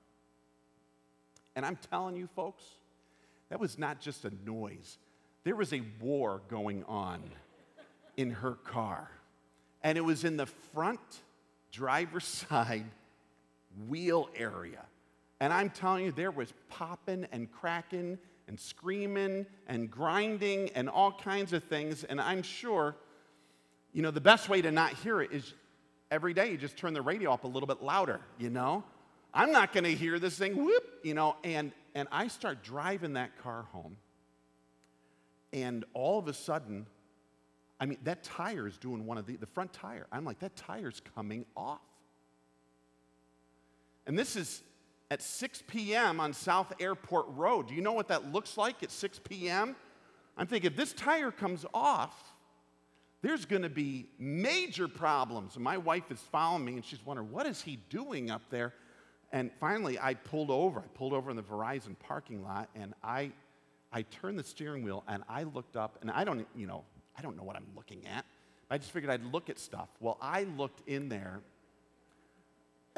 And 1.54 1.66
I'm 1.66 1.76
telling 1.90 2.16
you, 2.16 2.28
folks, 2.34 2.64
that 3.50 3.60
was 3.60 3.78
not 3.78 4.00
just 4.00 4.24
a 4.24 4.32
noise, 4.44 4.98
there 5.44 5.56
was 5.56 5.72
a 5.72 5.82
war 6.00 6.42
going 6.48 6.84
on 6.84 7.22
in 8.16 8.30
her 8.30 8.52
car. 8.52 9.10
And 9.82 9.96
it 9.96 10.02
was 10.02 10.24
in 10.24 10.36
the 10.36 10.46
front 10.46 11.00
driver's 11.72 12.24
side 12.48 12.86
wheel 13.88 14.28
area. 14.36 14.84
And 15.40 15.52
I'm 15.52 15.70
telling 15.70 16.04
you, 16.04 16.12
there 16.12 16.32
was 16.32 16.52
popping 16.68 17.26
and 17.30 17.50
cracking 17.50 18.18
and 18.48 18.58
screaming 18.58 19.46
and 19.66 19.90
grinding 19.90 20.70
and 20.70 20.88
all 20.88 21.12
kinds 21.12 21.52
of 21.52 21.62
things. 21.64 22.02
And 22.04 22.20
I'm 22.20 22.42
sure, 22.42 22.96
you 23.92 24.02
know, 24.02 24.10
the 24.10 24.20
best 24.20 24.48
way 24.48 24.62
to 24.62 24.72
not 24.72 24.94
hear 24.94 25.20
it 25.20 25.32
is 25.32 25.54
every 26.10 26.34
day 26.34 26.50
you 26.50 26.56
just 26.56 26.76
turn 26.76 26.94
the 26.94 27.02
radio 27.02 27.32
up 27.32 27.44
a 27.44 27.48
little 27.48 27.66
bit 27.66 27.82
louder, 27.82 28.20
you 28.38 28.50
know? 28.50 28.82
I'm 29.32 29.52
not 29.52 29.72
gonna 29.72 29.90
hear 29.90 30.18
this 30.18 30.36
thing 30.38 30.56
whoop, 30.56 30.84
you 31.04 31.14
know, 31.14 31.36
and 31.44 31.72
and 31.94 32.08
I 32.10 32.28
start 32.28 32.62
driving 32.62 33.14
that 33.14 33.36
car 33.42 33.66
home. 33.72 33.96
And 35.52 35.84
all 35.94 36.18
of 36.18 36.28
a 36.28 36.32
sudden, 36.32 36.86
I 37.80 37.86
mean, 37.86 37.98
that 38.04 38.22
tire 38.22 38.66
is 38.66 38.76
doing 38.78 39.06
one 39.06 39.18
of 39.18 39.26
the, 39.26 39.36
the 39.36 39.46
front 39.46 39.72
tire. 39.72 40.06
I'm 40.12 40.24
like, 40.24 40.40
that 40.40 40.56
tire's 40.56 41.00
coming 41.14 41.44
off. 41.56 41.80
And 44.06 44.18
this 44.18 44.36
is 44.36 44.62
at 45.10 45.22
6 45.22 45.62
p.m. 45.66 46.20
on 46.20 46.32
South 46.32 46.72
Airport 46.80 47.26
Road. 47.28 47.68
Do 47.68 47.74
you 47.74 47.80
know 47.80 47.92
what 47.92 48.08
that 48.08 48.32
looks 48.32 48.56
like 48.56 48.82
at 48.82 48.90
6 48.90 49.20
p.m.? 49.24 49.74
I'm 50.36 50.46
thinking, 50.46 50.70
if 50.70 50.76
this 50.76 50.92
tire 50.92 51.30
comes 51.30 51.64
off, 51.72 52.34
there's 53.22 53.44
going 53.44 53.62
to 53.62 53.68
be 53.68 54.06
major 54.18 54.86
problems. 54.86 55.56
And 55.56 55.64
my 55.64 55.76
wife 55.78 56.10
is 56.10 56.20
following 56.30 56.64
me 56.64 56.74
and 56.74 56.84
she's 56.84 57.04
wondering, 57.04 57.32
what 57.32 57.46
is 57.46 57.60
he 57.60 57.78
doing 57.90 58.30
up 58.30 58.42
there? 58.50 58.72
And 59.32 59.50
finally, 59.58 59.98
I 59.98 60.14
pulled 60.14 60.50
over. 60.50 60.80
I 60.80 60.86
pulled 60.94 61.12
over 61.12 61.30
in 61.30 61.36
the 61.36 61.42
Verizon 61.42 61.98
parking 61.98 62.42
lot 62.42 62.68
and 62.74 62.94
I, 63.02 63.32
I 63.92 64.02
turned 64.02 64.38
the 64.38 64.44
steering 64.44 64.84
wheel 64.84 65.02
and 65.08 65.24
I 65.28 65.42
looked 65.42 65.76
up 65.76 65.98
and 66.00 66.10
I 66.10 66.24
don't, 66.24 66.46
you 66.54 66.66
know, 66.66 66.84
I 67.16 67.22
don't 67.22 67.36
know 67.36 67.42
what 67.42 67.56
I'm 67.56 67.66
looking 67.74 68.06
at. 68.06 68.24
I 68.70 68.78
just 68.78 68.90
figured 68.92 69.10
I'd 69.10 69.24
look 69.32 69.50
at 69.50 69.58
stuff. 69.58 69.88
Well, 70.00 70.18
I 70.20 70.44
looked 70.56 70.86
in 70.88 71.08
there 71.08 71.40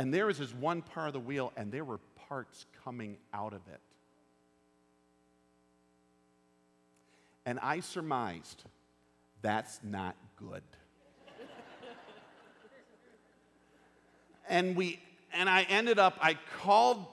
and 0.00 0.14
there 0.14 0.24
was 0.24 0.38
this 0.38 0.54
one 0.54 0.80
part 0.80 1.08
of 1.08 1.12
the 1.12 1.20
wheel 1.20 1.52
and 1.58 1.70
there 1.70 1.84
were 1.84 2.00
parts 2.26 2.64
coming 2.86 3.18
out 3.34 3.52
of 3.52 3.60
it. 3.70 3.80
And 7.44 7.60
I 7.60 7.80
surmised 7.80 8.64
that's 9.42 9.78
not 9.82 10.16
good. 10.36 10.62
and 14.48 14.74
we 14.74 15.00
and 15.34 15.50
I 15.50 15.66
ended 15.68 15.98
up 15.98 16.16
I 16.22 16.38
called 16.62 17.04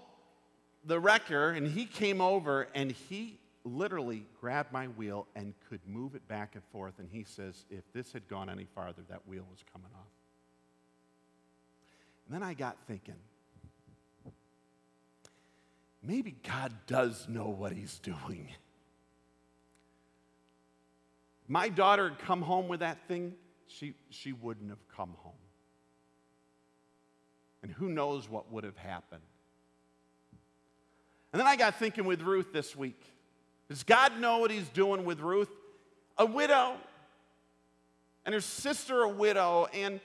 the 0.85 0.97
wrecker 0.97 1.49
and 1.49 1.67
he 1.67 1.83
came 1.83 2.21
over 2.21 2.69
and 2.73 2.93
he 2.93 3.37
literally 3.65 4.23
grabbed 4.39 4.71
my 4.71 4.87
wheel 4.87 5.27
and 5.35 5.53
could 5.69 5.81
move 5.85 6.15
it 6.15 6.25
back 6.29 6.55
and 6.55 6.63
forth 6.71 6.93
and 6.99 7.09
he 7.11 7.25
says 7.25 7.65
if 7.69 7.83
this 7.91 8.13
had 8.13 8.25
gone 8.29 8.49
any 8.49 8.63
farther 8.63 9.01
that 9.09 9.27
wheel 9.27 9.45
was 9.51 9.59
coming 9.73 9.91
off. 9.93 10.16
And 12.27 12.35
then 12.35 12.43
I 12.43 12.53
got 12.53 12.77
thinking 12.87 13.15
maybe 16.03 16.35
God 16.47 16.73
does 16.85 17.27
know 17.27 17.47
what 17.47 17.71
he's 17.71 17.99
doing. 17.99 18.49
My 21.47 21.69
daughter 21.69 22.09
had 22.09 22.19
come 22.19 22.41
home 22.41 22.67
with 22.67 22.81
that 22.81 23.07
thing, 23.07 23.33
she, 23.67 23.93
she 24.09 24.33
wouldn't 24.33 24.69
have 24.69 24.85
come 24.95 25.15
home. 25.19 25.33
And 27.63 27.71
who 27.71 27.89
knows 27.89 28.29
what 28.29 28.51
would 28.51 28.63
have 28.63 28.77
happened. 28.77 29.21
And 31.31 31.39
then 31.39 31.47
I 31.47 31.55
got 31.55 31.75
thinking 31.75 32.05
with 32.05 32.21
Ruth 32.21 32.51
this 32.53 32.75
week. 32.75 33.01
Does 33.69 33.83
God 33.83 34.19
know 34.19 34.39
what 34.39 34.51
he's 34.51 34.69
doing 34.69 35.05
with 35.05 35.19
Ruth? 35.19 35.49
A 36.17 36.25
widow, 36.25 36.75
and 38.25 38.33
her 38.33 38.41
sister, 38.41 39.03
a 39.03 39.09
widow, 39.09 39.67
and 39.73 39.99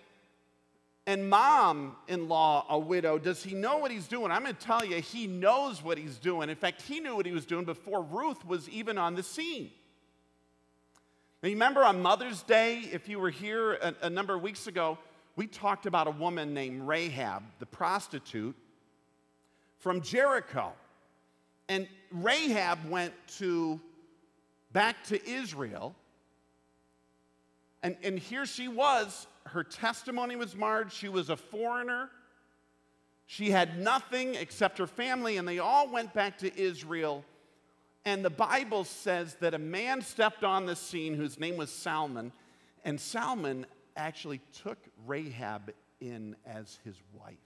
and 1.06 1.28
mom 1.28 1.96
in 2.06 2.28
law, 2.28 2.64
a 2.68 2.78
widow, 2.78 3.18
does 3.18 3.42
he 3.42 3.54
know 3.54 3.78
what 3.78 3.90
he's 3.90 4.06
doing? 4.06 4.30
I'm 4.30 4.42
going 4.42 4.54
to 4.54 4.66
tell 4.66 4.84
you, 4.84 4.96
he 5.00 5.26
knows 5.26 5.82
what 5.82 5.98
he's 5.98 6.16
doing. 6.16 6.48
In 6.48 6.56
fact, 6.56 6.82
he 6.82 7.00
knew 7.00 7.16
what 7.16 7.26
he 7.26 7.32
was 7.32 7.44
doing 7.44 7.64
before 7.64 8.02
Ruth 8.02 8.46
was 8.46 8.68
even 8.68 8.98
on 8.98 9.16
the 9.16 9.22
scene. 9.22 9.70
Now, 11.42 11.48
you 11.48 11.56
remember 11.56 11.82
on 11.82 12.00
Mother's 12.00 12.42
Day, 12.44 12.82
if 12.92 13.08
you 13.08 13.18
were 13.18 13.30
here 13.30 13.72
a, 13.74 13.94
a 14.02 14.10
number 14.10 14.34
of 14.34 14.42
weeks 14.42 14.68
ago, 14.68 14.96
we 15.34 15.48
talked 15.48 15.86
about 15.86 16.06
a 16.06 16.12
woman 16.12 16.54
named 16.54 16.86
Rahab, 16.86 17.42
the 17.58 17.66
prostitute 17.66 18.54
from 19.78 20.02
Jericho. 20.02 20.72
And 21.68 21.88
Rahab 22.12 22.78
went 22.88 23.12
to 23.38 23.80
back 24.72 25.02
to 25.04 25.28
Israel. 25.28 25.96
And, 27.82 27.96
and 28.04 28.18
here 28.18 28.46
she 28.46 28.68
was 28.68 29.26
her 29.46 29.64
testimony 29.64 30.36
was 30.36 30.54
marred. 30.54 30.92
She 30.92 31.08
was 31.08 31.30
a 31.30 31.36
foreigner. 31.36 32.10
She 33.26 33.50
had 33.50 33.78
nothing 33.78 34.34
except 34.34 34.78
her 34.78 34.86
family, 34.86 35.36
and 35.36 35.46
they 35.46 35.58
all 35.58 35.88
went 35.88 36.12
back 36.12 36.38
to 36.38 36.60
Israel. 36.60 37.24
And 38.04 38.24
the 38.24 38.30
Bible 38.30 38.84
says 38.84 39.36
that 39.36 39.54
a 39.54 39.58
man 39.58 40.02
stepped 40.02 40.44
on 40.44 40.66
the 40.66 40.76
scene 40.76 41.14
whose 41.14 41.38
name 41.38 41.56
was 41.56 41.70
Salmon, 41.70 42.32
and 42.84 43.00
Salmon 43.00 43.66
actually 43.96 44.40
took 44.62 44.78
Rahab 45.06 45.72
in 46.00 46.34
as 46.46 46.78
his 46.84 46.96
wife. 47.12 47.36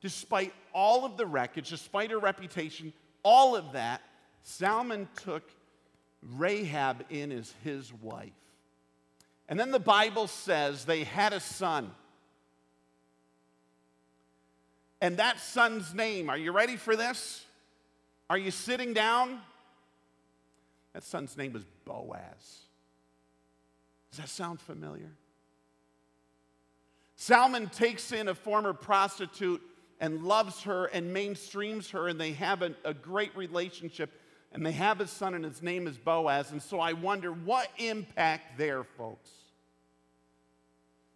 Despite 0.00 0.52
all 0.72 1.04
of 1.04 1.16
the 1.16 1.26
wreckage, 1.26 1.70
despite 1.70 2.10
her 2.10 2.18
reputation, 2.18 2.92
all 3.22 3.54
of 3.54 3.72
that, 3.72 4.00
Salmon 4.42 5.08
took 5.22 5.44
Rahab 6.22 7.04
in 7.10 7.30
as 7.32 7.54
his 7.62 7.92
wife. 7.92 8.32
And 9.50 9.58
then 9.58 9.72
the 9.72 9.80
Bible 9.80 10.28
says 10.28 10.84
they 10.84 11.02
had 11.02 11.32
a 11.32 11.40
son. 11.40 11.90
And 15.00 15.16
that 15.16 15.40
son's 15.40 15.92
name, 15.92 16.30
are 16.30 16.38
you 16.38 16.52
ready 16.52 16.76
for 16.76 16.94
this? 16.94 17.44
Are 18.30 18.38
you 18.38 18.52
sitting 18.52 18.94
down? 18.94 19.40
That 20.92 21.02
son's 21.02 21.36
name 21.36 21.52
was 21.52 21.64
Boaz. 21.84 22.60
Does 24.10 24.18
that 24.18 24.28
sound 24.28 24.60
familiar? 24.60 25.10
Salmon 27.16 27.68
takes 27.70 28.12
in 28.12 28.28
a 28.28 28.34
former 28.34 28.72
prostitute 28.72 29.60
and 30.00 30.22
loves 30.22 30.62
her 30.62 30.86
and 30.86 31.14
mainstreams 31.14 31.90
her, 31.90 32.06
and 32.06 32.20
they 32.20 32.32
have 32.32 32.62
a, 32.62 32.72
a 32.84 32.94
great 32.94 33.36
relationship. 33.36 34.12
And 34.52 34.64
they 34.66 34.72
have 34.72 35.00
a 35.00 35.06
son, 35.06 35.34
and 35.34 35.44
his 35.44 35.62
name 35.62 35.86
is 35.86 35.96
Boaz. 35.96 36.50
And 36.50 36.62
so 36.62 36.80
I 36.80 36.92
wonder 36.92 37.32
what 37.32 37.68
impact 37.78 38.58
there, 38.58 38.82
folks. 38.82 39.30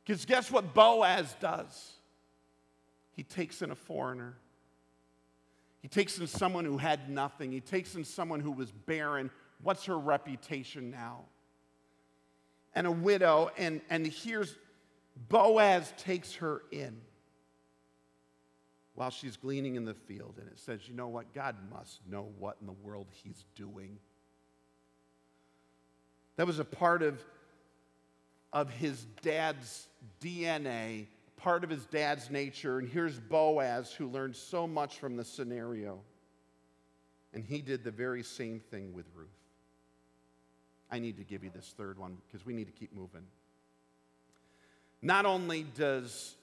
Because 0.05 0.25
guess 0.25 0.51
what 0.51 0.75
Boaz 0.75 1.35
does? 1.41 1.93
He 3.13 3.23
takes 3.23 3.63
in 3.63 3.71
a 3.71 3.75
foreigner. 3.75 4.35
He 5.81 5.89
takes 5.89 6.19
in 6.19 6.27
someone 6.27 6.65
who 6.65 6.79
had 6.79 7.09
nothing. 7.09 7.53
He 7.53 7.61
takes 7.61 7.95
in 7.95 8.05
someone 8.05 8.41
who 8.41 8.53
was 8.53 8.71
barren. 8.71 9.31
What's 9.63 9.85
her 9.85 9.99
reputation 9.99 10.91
now? 10.91 11.25
And 12.75 12.87
a 12.87 12.91
widow. 12.91 13.51
And, 13.57 13.81
and 13.89 14.07
here's 14.07 14.57
Boaz 15.29 15.93
takes 15.97 16.35
her 16.37 16.63
in 16.71 17.01
while 18.95 19.11
she's 19.11 19.37
gleaning 19.37 19.77
in 19.77 19.85
the 19.85 19.95
field. 19.95 20.35
And 20.39 20.49
it 20.49 20.59
says, 20.59 20.89
you 20.89 20.95
know 20.95 21.09
what? 21.09 21.33
God 21.35 21.57
must 21.71 22.01
know 22.09 22.29
what 22.39 22.57
in 22.61 22.67
the 22.67 22.73
world 22.73 23.07
he's 23.11 23.45
doing. 23.55 23.99
That 26.37 26.47
was 26.47 26.59
a 26.59 26.65
part 26.65 27.03
of 27.03 27.23
of 28.55 28.71
his 28.71 29.05
dad's 29.21 29.89
DNA, 30.23 31.09
part 31.37 31.65
of 31.65 31.71
his 31.71 31.85
dad's 31.87 32.31
nature. 32.31 32.79
And 32.79 32.89
here's 32.89 33.19
Boaz, 33.19 33.93
who 33.93 34.07
learned 34.09 34.37
so 34.37 34.67
much 34.67 34.99
from 34.99 35.17
the 35.17 35.25
scenario. 35.25 36.01
And 37.35 37.45
he 37.45 37.61
did 37.61 37.83
the 37.83 37.91
very 37.91 38.23
same 38.23 38.61
thing 38.61 38.95
with 38.95 39.07
Ruth. 39.15 39.29
I 40.91 41.01
need 41.01 41.17
to 41.17 41.25
give 41.25 41.43
you 41.43 41.51
this 41.53 41.75
third 41.77 41.99
one 41.99 42.17
because 42.27 42.47
we 42.47 42.55
need 42.55 42.67
to 42.67 42.73
keep 42.73 42.95
moving. 42.95 43.25
Not 45.03 45.27
only 45.27 45.65
does 45.65 46.37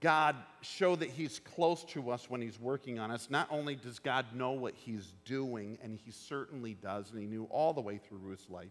God 0.00 0.36
show 0.62 0.94
that 0.96 1.10
He's 1.10 1.40
close 1.40 1.84
to 1.86 2.10
us 2.10 2.30
when 2.30 2.40
He's 2.40 2.58
working 2.60 2.98
on 2.98 3.10
us, 3.10 3.28
not 3.28 3.48
only 3.50 3.74
does 3.74 3.98
God 3.98 4.26
know 4.34 4.52
what 4.52 4.74
He's 4.74 5.12
doing, 5.24 5.76
and 5.82 5.98
He 6.02 6.12
certainly 6.12 6.74
does, 6.74 7.10
and 7.10 7.20
He 7.20 7.26
knew 7.26 7.44
all 7.50 7.74
the 7.74 7.80
way 7.80 7.98
through 7.98 8.18
Ruth's 8.18 8.48
life, 8.48 8.70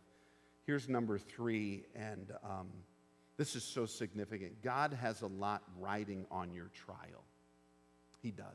Here's 0.69 0.87
number 0.87 1.17
three, 1.17 1.81
and 1.95 2.31
um, 2.43 2.67
this 3.37 3.55
is 3.55 3.63
so 3.63 3.87
significant. 3.87 4.61
God 4.61 4.93
has 4.93 5.23
a 5.23 5.25
lot 5.25 5.63
riding 5.79 6.27
on 6.29 6.53
your 6.53 6.69
trial. 6.85 7.23
He 8.21 8.29
does. 8.29 8.45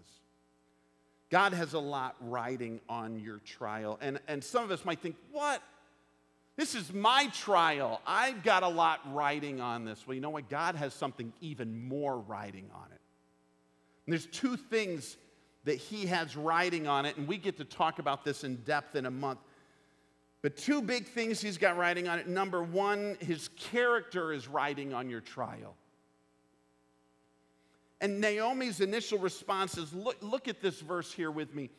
God 1.28 1.52
has 1.54 1.72
a 1.72 1.80
lot 1.80 2.14
riding 2.20 2.80
on 2.88 3.18
your 3.18 3.38
trial. 3.38 3.98
And, 4.00 4.20
and 4.28 4.44
some 4.44 4.62
of 4.62 4.70
us 4.70 4.84
might 4.84 5.00
think, 5.00 5.16
what? 5.32 5.60
This 6.54 6.76
is 6.76 6.92
my 6.92 7.26
trial. 7.34 8.00
I've 8.06 8.44
got 8.44 8.62
a 8.62 8.68
lot 8.68 9.00
riding 9.12 9.60
on 9.60 9.84
this. 9.84 10.06
Well, 10.06 10.14
you 10.14 10.20
know 10.20 10.30
what? 10.30 10.48
God 10.48 10.76
has 10.76 10.94
something 10.94 11.32
even 11.40 11.88
more 11.88 12.20
riding 12.20 12.70
on 12.76 12.92
it. 12.92 13.00
And 14.06 14.12
there's 14.12 14.26
two 14.26 14.56
things 14.56 15.16
that 15.64 15.78
He 15.78 16.06
has 16.06 16.36
riding 16.36 16.86
on 16.86 17.06
it, 17.06 17.16
and 17.16 17.26
we 17.26 17.38
get 17.38 17.56
to 17.56 17.64
talk 17.64 17.98
about 17.98 18.24
this 18.24 18.44
in 18.44 18.54
depth 18.58 18.94
in 18.94 19.04
a 19.04 19.10
month. 19.10 19.40
But 20.44 20.58
two 20.58 20.82
big 20.82 21.06
things 21.06 21.40
he's 21.40 21.56
got 21.56 21.78
riding 21.78 22.06
on 22.06 22.18
it. 22.18 22.28
Number 22.28 22.62
one, 22.62 23.16
his 23.18 23.48
character 23.56 24.30
is 24.30 24.46
riding 24.46 24.92
on 24.92 25.08
your 25.08 25.22
trial. 25.22 25.74
And 28.02 28.20
Naomi's 28.20 28.82
initial 28.82 29.18
response 29.18 29.78
is 29.78 29.94
look, 29.94 30.18
look 30.20 30.46
at 30.46 30.60
this 30.60 30.80
verse 30.80 31.10
here 31.10 31.30
with 31.30 31.54
me. 31.54 31.70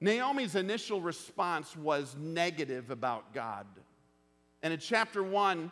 Naomi's 0.00 0.56
initial 0.56 1.00
response 1.00 1.76
was 1.76 2.16
negative 2.18 2.90
about 2.90 3.32
God. 3.32 3.64
And 4.64 4.72
in 4.72 4.80
chapter 4.80 5.22
1, 5.22 5.70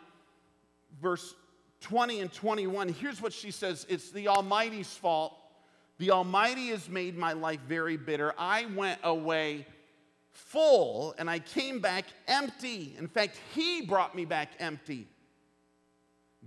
verse 1.01 1.35
20 1.81 2.21
and 2.21 2.31
21, 2.31 2.87
here's 2.87 3.21
what 3.21 3.33
she 3.33 3.51
says 3.51 3.85
It's 3.89 4.11
the 4.11 4.29
Almighty's 4.29 4.95
fault. 4.95 5.33
The 5.97 6.11
Almighty 6.11 6.69
has 6.69 6.87
made 6.87 7.17
my 7.17 7.33
life 7.33 7.59
very 7.67 7.97
bitter. 7.97 8.33
I 8.37 8.67
went 8.67 9.01
away 9.03 9.67
full 10.33 11.15
and 11.17 11.29
I 11.29 11.39
came 11.39 11.79
back 11.79 12.05
empty. 12.27 12.95
In 12.97 13.07
fact, 13.07 13.39
He 13.53 13.81
brought 13.81 14.15
me 14.15 14.25
back 14.25 14.49
empty. 14.59 15.07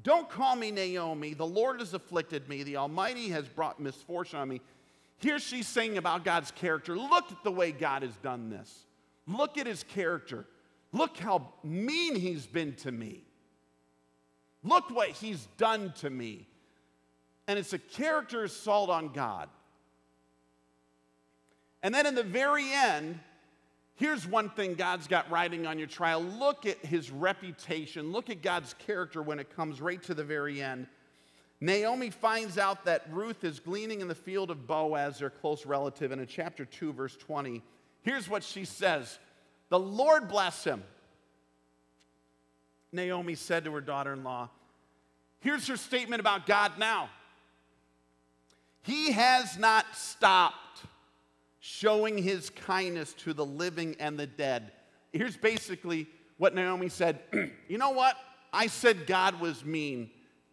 Don't 0.03 0.29
call 0.29 0.57
me 0.57 0.71
Naomi. 0.71 1.35
The 1.35 1.47
Lord 1.47 1.81
has 1.81 1.95
afflicted 1.95 2.49
me. 2.49 2.63
The 2.63 2.77
Almighty 2.77 3.29
has 3.31 3.49
brought 3.49 3.81
misfortune 3.81 4.39
on 4.39 4.49
me. 4.49 4.61
Here 5.19 5.39
she's 5.39 5.67
saying 5.67 5.97
about 5.97 6.25
God's 6.25 6.51
character. 6.51 6.97
Look 6.97 7.33
at 7.33 7.43
the 7.43 7.51
way 7.51 7.73
God 7.73 8.03
has 8.03 8.15
done 8.17 8.51
this. 8.51 8.85
Look 9.27 9.57
at 9.57 9.67
his 9.67 9.83
character. 9.83 10.47
Look 10.93 11.17
how 11.17 11.53
mean 11.65 12.15
he's 12.15 12.47
been 12.47 12.75
to 12.77 12.93
me. 12.93 13.25
Look 14.63 14.91
what 14.91 15.09
he's 15.11 15.47
done 15.57 15.93
to 16.01 16.11
me. 16.11 16.47
And 17.49 17.59
it's 17.59 17.73
a 17.73 17.79
character 17.79 18.45
assault 18.45 18.91
on 18.91 19.13
God. 19.13 19.49
And 21.83 21.95
then 21.95 22.05
in 22.07 22.15
the 22.15 22.23
very 22.23 22.73
end, 22.73 23.19
here's 23.97 24.27
one 24.27 24.49
thing 24.51 24.75
God's 24.75 25.09
got 25.09 25.31
writing 25.31 25.67
on 25.67 25.79
your 25.79 25.89
trial. 25.89 26.23
Look 26.23 26.65
at 26.65 26.79
his 26.79 27.11
reputation. 27.11 28.13
Look 28.13 28.31
at 28.31 28.43
God's 28.43 28.75
character 28.87 29.23
when 29.23 29.39
it 29.39 29.55
comes 29.55 29.81
right 29.81 30.03
to 30.05 30.15
the 30.15 30.25
very 30.25 30.63
end. 30.63 30.87
Naomi 31.61 32.11
finds 32.11 32.59
out 32.59 32.85
that 32.85 33.07
Ruth 33.11 33.43
is 33.43 33.61
gleaning 33.61 34.01
in 34.01 34.09
the 34.09 34.15
field 34.15 34.51
of 34.51 34.67
Boaz, 34.67 35.19
their 35.19 35.31
close 35.31 35.65
relative, 35.65 36.13
and 36.13 36.21
in 36.21 36.27
chapter 36.27 36.67
2, 36.67 36.93
verse 36.93 37.17
20, 37.17 37.63
here's 38.03 38.29
what 38.29 38.45
she 38.45 38.65
says 38.65 39.19
The 39.71 39.79
Lord 39.79 40.29
bless 40.29 40.65
him. 40.65 40.83
Naomi 42.93 43.35
said 43.35 43.65
to 43.65 43.73
her 43.73 43.81
daughter 43.81 44.13
in 44.13 44.23
law, 44.23 44.51
Here's 45.41 45.67
her 45.69 45.77
statement 45.77 46.21
about 46.21 46.47
God 46.47 46.73
now. 46.79 47.09
He 48.83 49.13
has 49.13 49.59
not 49.59 49.85
stopped 49.95 50.57
showing 51.67 52.17
his 52.17 52.49
kindness 52.51 53.13
to 53.15 53.35
the 53.35 53.45
living 53.45 53.97
and 53.99 54.17
the 54.17 54.27
dead. 54.27 54.71
Here's 55.13 55.37
basically 55.37 56.07
what 56.39 56.55
Naomi 56.55 56.89
said 56.89 57.19
You 57.69 57.79
know 57.79 57.91
what? 57.91 58.17
I 58.53 58.69
said 58.69 59.07
God 59.07 59.41
was 59.41 59.65
mean. 59.65 60.11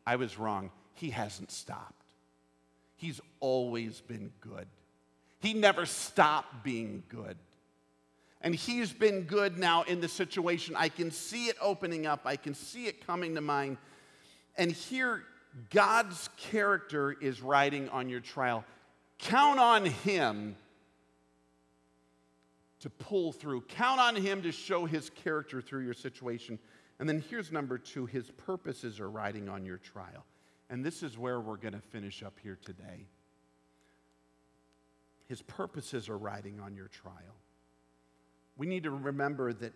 I 0.07 0.15
was 0.15 0.39
wrong. 0.39 0.71
He 0.95 1.11
hasn't 1.11 1.51
stopped. 1.51 2.03
He's 2.95 3.21
always 3.39 4.01
been 4.01 4.31
good. 4.41 4.67
He 5.39 5.53
never 5.53 5.85
stopped 5.85 6.63
being 6.63 7.03
good. 7.09 7.37
And 8.41 8.55
he's 8.55 8.91
been 8.91 9.21
good 9.21 9.59
now 9.59 9.83
in 9.83 10.01
the 10.01 10.07
situation. 10.07 10.75
I 10.75 10.89
can 10.89 11.11
see 11.11 11.45
it 11.45 11.57
opening 11.61 12.07
up, 12.07 12.21
I 12.25 12.37
can 12.37 12.55
see 12.55 12.87
it 12.87 13.05
coming 13.05 13.35
to 13.35 13.41
mind. 13.41 13.77
And 14.57 14.71
here, 14.71 15.23
God's 15.69 16.29
character 16.37 17.11
is 17.11 17.41
riding 17.41 17.87
on 17.89 18.09
your 18.09 18.19
trial. 18.19 18.65
Count 19.19 19.59
on 19.59 19.85
Him 19.85 20.55
to 22.83 22.89
pull 22.89 23.31
through, 23.31 23.61
count 23.61 24.01
on 24.01 24.13
Him 24.13 24.41
to 24.41 24.51
show 24.51 24.85
His 24.85 25.09
character 25.09 25.61
through 25.61 25.85
your 25.85 25.93
situation. 25.93 26.59
And 26.99 27.07
then 27.07 27.23
here's 27.29 27.49
number 27.49 27.77
two 27.77 28.05
His 28.05 28.29
purposes 28.31 28.99
are 28.99 29.09
riding 29.09 29.47
on 29.47 29.65
your 29.65 29.77
trial. 29.77 30.25
And 30.69 30.83
this 30.83 31.01
is 31.01 31.17
where 31.17 31.39
we're 31.39 31.55
going 31.55 31.75
to 31.75 31.79
finish 31.79 32.23
up 32.23 32.37
here 32.43 32.59
today. 32.61 33.07
His 35.27 35.41
purposes 35.41 36.09
are 36.09 36.17
riding 36.17 36.59
on 36.59 36.75
your 36.75 36.89
trial. 36.89 37.37
We 38.57 38.67
need 38.67 38.83
to 38.83 38.91
remember 38.91 39.53
that 39.53 39.71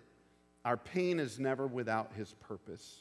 our 0.65 0.76
pain 0.76 1.22
is 1.22 1.39
never 1.39 1.65
without 1.65 2.12
His 2.13 2.34
purpose. 2.34 3.00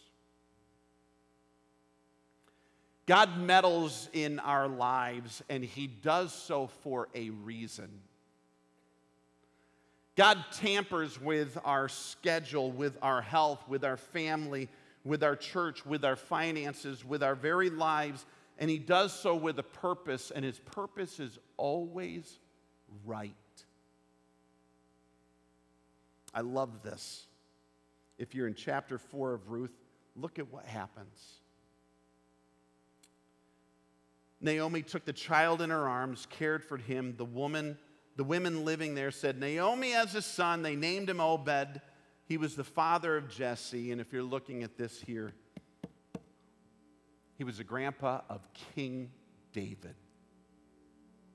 God 3.07 3.41
meddles 3.41 4.09
in 4.13 4.39
our 4.39 4.69
lives, 4.69 5.43
and 5.49 5.65
He 5.65 5.89
does 5.89 6.33
so 6.33 6.69
for 6.69 7.09
a 7.13 7.31
reason. 7.31 7.89
God 10.17 10.43
tampers 10.53 11.21
with 11.21 11.59
our 11.63 11.89
schedule, 11.89 12.73
with 12.73 12.97
our 13.03 13.21
health, 13.21 13.63
with 13.69 13.85
our 13.85 13.99
family, 13.99 14.69
with 15.05 15.23
our 15.23 15.37
church, 15.37 15.85
with 15.85 16.05
our 16.05 16.17
finances, 16.17 17.05
with 17.05 17.23
our 17.23 17.35
very 17.35 17.69
lives, 17.69 18.25
and 18.59 18.71
He 18.71 18.79
does 18.79 19.13
so 19.13 19.37
with 19.37 19.59
a 19.59 19.63
purpose, 19.63 20.33
and 20.35 20.45
His 20.45 20.59
purpose 20.59 21.21
is 21.21 21.39
always 21.59 22.39
right. 23.05 23.35
I 26.35 26.41
love 26.41 26.83
this. 26.83 27.27
If 28.19 28.35
you're 28.35 28.47
in 28.47 28.55
chapter 28.55 28.99
4 28.99 29.35
of 29.35 29.51
Ruth, 29.51 29.73
look 30.17 30.39
at 30.39 30.51
what 30.51 30.65
happens. 30.65 31.41
Naomi 34.41 34.83
took 34.83 35.05
the 35.05 35.13
child 35.13 35.63
in 35.63 35.71
her 35.71 35.89
arms, 35.89 36.27
cared 36.31 36.63
for 36.63 36.77
him. 36.77 37.15
The 37.17 37.25
woman, 37.25 37.79
the 38.17 38.25
women 38.25 38.65
living 38.65 38.95
there 38.95 39.11
said, 39.11 39.39
Naomi 39.39 39.91
has 39.91 40.15
a 40.15 40.23
son. 40.23 40.63
They 40.63 40.75
named 40.75 41.11
him 41.11 41.21
Obed. 41.21 41.81
He 42.25 42.39
was 42.39 42.57
the 42.57 42.65
father 42.65 43.17
of 43.17 43.29
Jesse. 43.29 43.93
And 43.93 44.01
if 44.01 44.13
you're 44.13 44.23
looking 44.23 44.63
at 44.63 44.77
this 44.77 45.01
here, 45.01 45.33
he 47.37 47.45
was 47.45 47.59
the 47.59 47.65
grandpa 47.65 48.23
of 48.31 48.41
King 48.75 49.11
David. 49.53 49.95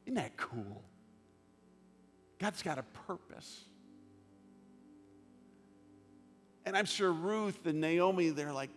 Isn't 0.06 0.16
that 0.16 0.36
cool? 0.36 0.84
God's 2.40 2.64
got 2.64 2.80
a 2.80 2.84
purpose. 3.08 3.66
And 6.66 6.76
I'm 6.76 6.86
sure 6.86 7.12
Ruth 7.12 7.66
and 7.66 7.80
Naomi, 7.80 8.30
they're 8.30 8.52
like, 8.52 8.72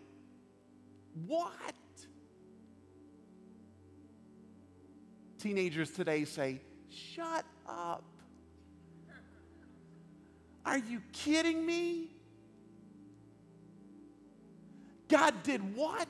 what? 1.26 1.52
Teenagers 5.38 5.90
today 5.90 6.24
say, 6.24 6.60
Shut 6.90 7.44
up. 7.68 8.04
Are 10.64 10.78
you 10.78 11.00
kidding 11.12 11.64
me? 11.64 12.08
God 15.08 15.42
did 15.42 15.76
what? 15.76 16.08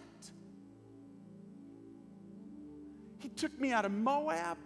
He 3.19 3.29
took 3.29 3.59
me 3.59 3.73
out 3.73 3.85
of 3.85 3.93
Moab. 3.93 4.59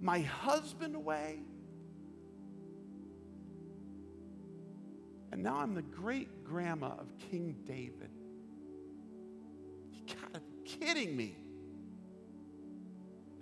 My 0.00 0.20
husband 0.20 0.96
away. 0.96 1.38
And 5.30 5.42
now 5.42 5.56
I'm 5.56 5.74
the 5.74 5.82
great 5.82 6.44
grandma 6.44 6.88
of 6.88 7.06
King 7.30 7.56
David 7.64 8.10
You 9.92 10.14
gotta 10.14 10.40
be 10.40 10.68
kidding 10.68 11.16
me. 11.16 11.36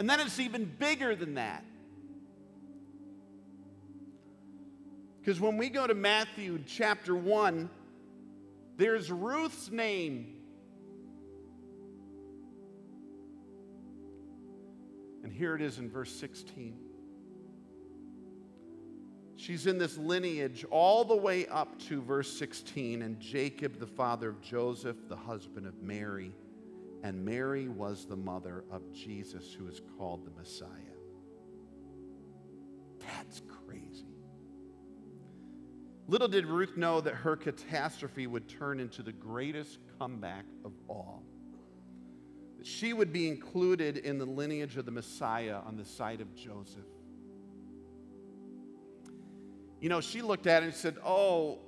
And 0.01 0.09
then 0.09 0.19
it's 0.19 0.41
even 0.41 0.65
bigger 0.65 1.15
than 1.15 1.35
that. 1.35 1.63
Because 5.21 5.39
when 5.39 5.59
we 5.59 5.69
go 5.69 5.87
to 5.87 5.93
Matthew 5.93 6.59
chapter 6.67 7.15
1, 7.15 7.69
there's 8.79 9.13
Ruth's 9.13 9.71
name. 9.71 10.37
And 15.23 15.31
here 15.31 15.55
it 15.55 15.61
is 15.61 15.79
in 15.79 15.91
verse 15.91 16.11
16. 16.13 16.79
She's 19.37 19.67
in 19.67 19.77
this 19.77 19.99
lineage 19.99 20.64
all 20.70 21.05
the 21.05 21.14
way 21.14 21.47
up 21.49 21.79
to 21.89 22.01
verse 22.01 22.33
16, 22.39 23.03
and 23.03 23.20
Jacob, 23.20 23.79
the 23.79 23.87
father 23.87 24.31
of 24.31 24.41
Joseph, 24.41 24.97
the 25.11 25.16
husband 25.16 25.66
of 25.66 25.83
Mary 25.83 26.33
and 27.03 27.24
Mary 27.24 27.68
was 27.68 28.07
the 28.07 28.16
mother 28.16 28.64
of 28.70 28.92
Jesus, 28.92 29.53
who 29.53 29.66
is 29.68 29.80
called 29.96 30.24
the 30.24 30.30
Messiah. 30.32 30.68
That's 32.98 33.42
crazy. 33.66 34.05
Little 36.09 36.28
did 36.28 36.46
Ruth 36.46 36.76
know 36.76 37.01
that 37.01 37.14
her 37.14 37.36
catastrophe 37.36 38.26
would 38.26 38.48
turn 38.48 38.80
into 38.80 39.03
the 39.03 39.12
greatest 39.12 39.78
comeback 39.98 40.44
of 40.64 40.72
all. 40.88 41.22
That 42.59 42.66
she 42.66 42.92
would 42.92 43.12
be 43.12 43.28
included 43.28 43.96
in 43.96 44.18
the 44.18 44.26
lineage 44.26 44.76
of 44.76 44.84
the 44.84 44.90
Messiah 44.90 45.59
on 45.64 45.76
the 45.76 45.84
side 45.84 46.20
of 46.20 46.34
Joseph. 46.34 46.84
You 49.80 49.88
know, 49.88 50.01
she 50.01 50.20
looked 50.20 50.46
at 50.46 50.62
it 50.62 50.66
and 50.66 50.74
said, 50.74 50.96
Oh, 51.05 51.61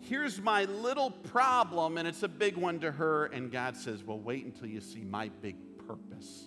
here's 0.00 0.40
my 0.40 0.64
little 0.64 1.10
problem, 1.10 1.98
and 1.98 2.06
it's 2.06 2.22
a 2.22 2.28
big 2.28 2.56
one 2.56 2.80
to 2.80 2.92
her. 2.92 3.26
And 3.26 3.50
God 3.50 3.76
says, 3.76 4.02
Well, 4.02 4.18
wait 4.18 4.44
until 4.44 4.68
you 4.68 4.80
see 4.80 5.04
my 5.04 5.30
big 5.40 5.56
purpose. 5.86 6.44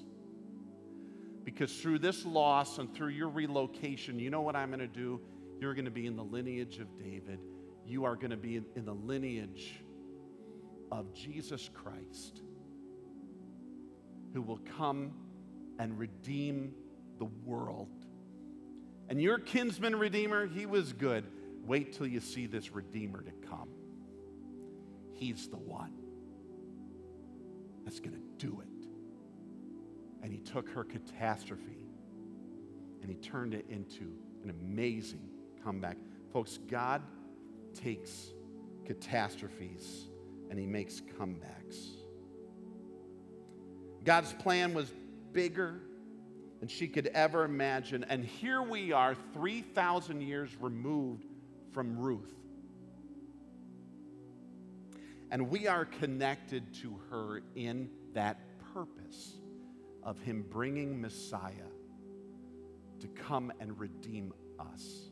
Because 1.44 1.74
through 1.80 2.00
this 2.00 2.26
loss 2.26 2.78
and 2.78 2.94
through 2.94 3.10
your 3.10 3.30
relocation, 3.30 4.20
you 4.20 4.30
know 4.30 4.42
what 4.42 4.56
I'm 4.56 4.70
going 4.70 4.80
to 4.80 4.88
do? 4.88 5.22
You're 5.60 5.74
going 5.74 5.86
to 5.86 5.92
be 5.92 6.06
in 6.06 6.16
the 6.16 6.24
lineage 6.24 6.80
of 6.80 6.98
David. 6.98 7.40
You 7.86 8.04
are 8.04 8.16
going 8.16 8.32
to 8.32 8.38
be 8.38 8.58
in, 8.58 8.86
the 8.86 8.94
lineage 8.94 9.80
of 10.92 11.14
Jesus 11.14 11.70
Christ 11.74 12.42
who 14.34 14.42
will 14.42 14.60
come 14.78 15.14
and 15.80 15.98
redeem 15.98 16.74
the 17.18 17.26
world. 17.46 17.90
And 19.10 19.22
your 19.22 19.40
kinsman 19.40 19.96
redeemer, 19.96 20.48
he 20.48 20.66
was 20.66 20.92
good. 20.94 21.24
Wait 21.68 21.92
till 21.92 22.08
you 22.08 22.22
see 22.22 22.48
this 22.48 22.72
redeemer 22.72 23.22
to 23.22 23.32
come. 23.48 23.68
He's 25.14 25.50
the 25.50 25.58
one 25.58 25.92
that's 27.84 28.00
going 28.00 28.16
to 28.16 28.46
do 28.46 28.62
it. 28.62 28.88
And 30.24 30.32
he 30.32 30.40
took 30.40 30.70
her 30.70 30.86
catastrophe 30.86 31.86
and 33.02 33.12
he 33.12 33.18
turned 33.18 33.54
it 33.54 33.66
into 33.70 34.14
an 34.44 34.50
amazing 34.50 35.28
comeback. 35.62 35.98
Folks, 36.32 36.58
God 36.70 37.02
takes 37.74 38.32
catastrophes 38.86 40.08
and 40.50 40.58
he 40.58 40.66
makes 40.66 41.02
comebacks. 41.20 41.76
God's 44.06 44.32
plan 44.34 44.74
was 44.74 44.90
bigger 45.34 45.82
than 46.62 46.70
she 46.70 46.88
could 46.88 47.08
ever 47.08 47.44
imagine. 47.44 48.06
And 48.06 48.24
here 48.24 48.62
we 48.62 48.94
are, 48.94 49.16
3,000 49.34 50.22
years 50.22 50.50
removed 50.62 51.27
from 51.78 51.96
Ruth. 51.96 52.34
And 55.30 55.52
we 55.52 55.68
are 55.68 55.86
connected 55.86 56.74
to 56.82 57.00
her 57.12 57.44
in 57.54 57.92
that 58.16 58.40
purpose 58.74 59.36
of 60.02 60.20
Him 60.22 60.44
bringing 60.50 61.00
Messiah 61.00 61.70
to 63.00 63.08
come 63.10 63.54
and 63.60 63.80
redeem 63.80 64.34
us 64.60 65.12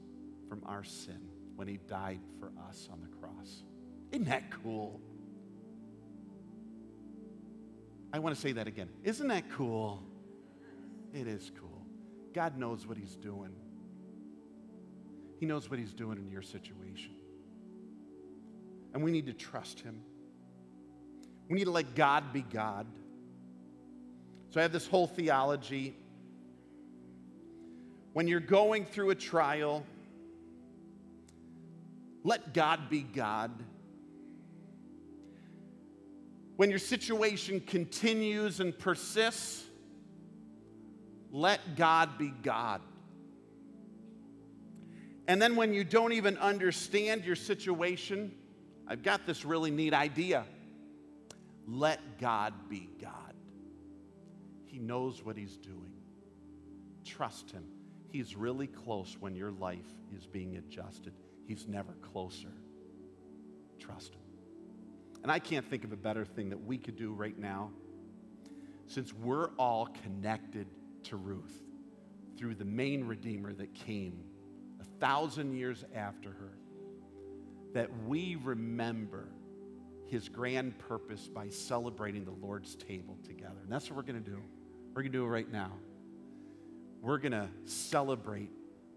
from 0.49 0.63
our 0.65 0.83
sin 0.83 1.29
when 1.55 1.67
He 1.67 1.77
died 1.87 2.21
for 2.39 2.51
us 2.67 2.89
on 2.91 2.99
the 2.99 3.15
cross. 3.15 3.61
Isn't 4.11 4.25
that 4.25 4.49
cool? 4.63 4.99
I 8.11 8.17
want 8.17 8.33
to 8.33 8.41
say 8.41 8.53
that 8.53 8.65
again. 8.65 8.89
Isn't 9.03 9.27
that 9.27 9.51
cool? 9.51 10.01
It 11.13 11.27
is 11.27 11.51
cool. 11.59 11.85
God 12.33 12.57
knows 12.57 12.87
what 12.87 12.97
He's 12.97 13.15
doing. 13.17 13.51
He 15.39 15.45
knows 15.45 15.69
what 15.69 15.79
He's 15.79 15.93
doing 15.93 16.17
in 16.17 16.29
your 16.29 16.41
situation. 16.41 17.11
And 18.93 19.03
we 19.03 19.11
need 19.11 19.25
to 19.25 19.33
trust 19.33 19.81
Him. 19.81 20.01
We 21.49 21.55
need 21.55 21.65
to 21.65 21.71
let 21.71 21.95
God 21.95 22.33
be 22.33 22.41
God. 22.41 22.87
So 24.49 24.59
I 24.59 24.63
have 24.63 24.71
this 24.71 24.87
whole 24.87 25.07
theology. 25.07 25.95
When 28.13 28.27
you're 28.27 28.39
going 28.39 28.85
through 28.85 29.09
a 29.09 29.15
trial, 29.15 29.85
let 32.23 32.53
God 32.53 32.89
be 32.89 33.01
God. 33.01 33.51
When 36.55 36.69
your 36.69 36.79
situation 36.79 37.59
continues 37.59 38.61
and 38.61 38.77
persists, 38.77 39.65
let 41.31 41.75
God 41.75 42.17
be 42.17 42.31
God. 42.41 42.81
And 45.27 45.41
then 45.41 45.55
when 45.55 45.73
you 45.73 45.83
don't 45.83 46.13
even 46.13 46.37
understand 46.37 47.25
your 47.25 47.35
situation, 47.35 48.31
I've 48.87 49.03
got 49.03 49.25
this 49.25 49.43
really 49.43 49.71
neat 49.71 49.93
idea. 49.93 50.45
Let 51.67 52.19
God 52.19 52.53
be 52.69 52.89
God. 53.01 53.33
He 54.65 54.77
knows 54.77 55.23
what 55.23 55.35
He's 55.35 55.57
doing. 55.57 55.93
Trust 57.03 57.51
Him. 57.51 57.63
He's 58.11 58.35
really 58.35 58.67
close 58.67 59.17
when 59.19 59.35
your 59.35 59.51
life 59.51 59.79
is 60.15 60.27
being 60.27 60.57
adjusted. 60.57 61.13
He's 61.47 61.67
never 61.67 61.93
closer. 62.01 62.51
Trust 63.79 64.13
Him. 64.13 64.21
And 65.23 65.31
I 65.31 65.39
can't 65.39 65.67
think 65.67 65.83
of 65.83 65.91
a 65.91 65.97
better 65.97 66.23
thing 66.23 66.49
that 66.49 66.63
we 66.63 66.77
could 66.77 66.95
do 66.95 67.11
right 67.11 67.37
now 67.37 67.71
since 68.87 69.11
we're 69.11 69.49
all 69.57 69.87
connected 70.03 70.67
to 71.05 71.15
Ruth 71.15 71.63
through 72.37 72.55
the 72.55 72.65
main 72.65 73.05
Redeemer 73.05 73.53
that 73.53 73.73
came 73.73 74.23
thousand 74.99 75.53
years 75.53 75.83
after 75.95 76.29
her, 76.29 76.57
that 77.73 77.89
we 78.05 78.37
remember 78.43 79.27
his 80.07 80.29
grand 80.29 80.77
purpose 80.77 81.27
by 81.27 81.49
celebrating 81.49 82.25
the 82.25 82.31
Lord's 82.31 82.75
table 82.75 83.17
together. 83.23 83.59
And 83.63 83.71
that's 83.71 83.89
what 83.89 83.97
we're 83.97 84.11
going 84.11 84.23
to 84.23 84.29
do. 84.29 84.41
We're 84.93 85.01
going 85.01 85.11
to 85.11 85.17
do 85.17 85.25
it 85.25 85.29
right 85.29 85.51
now. 85.51 85.71
We're 87.01 87.17
going 87.17 87.33
to 87.33 87.49
celebrate 87.65 88.49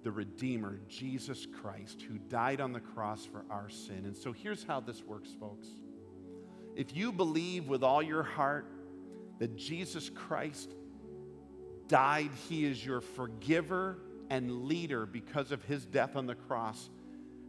the 0.05 0.13
Redeemer, 0.13 0.81
Jesus 0.89 1.47
Christ, 1.61 2.03
who 2.03 2.19
died 2.19 2.61
on 2.61 2.73
the 2.73 2.81
cross 2.81 3.27
for 3.27 3.45
our 3.51 3.69
sin. 3.69 4.05
And 4.05 4.17
so 4.17 4.33
here's 4.33 4.65
how 4.65 4.81
this 4.81 5.03
works, 5.03 5.31
folks. 5.41 5.67
If 6.77 6.97
you 6.97 7.11
believe 7.11 7.69
with 7.69 7.83
all 7.83 8.03
your 8.03 8.23
heart 8.23 8.71
that 9.41 9.57
Jesus 9.57 10.11
Christ 10.11 10.73
died, 11.89 12.31
He 12.49 12.65
is 12.65 12.85
your 12.85 13.01
forgiver 13.01 13.99
and 14.31 14.65
leader 14.65 15.07
because 15.07 15.53
of 15.53 15.63
His 15.65 15.85
death 15.87 16.17
on 16.17 16.27
the 16.27 16.35
cross. 16.35 16.89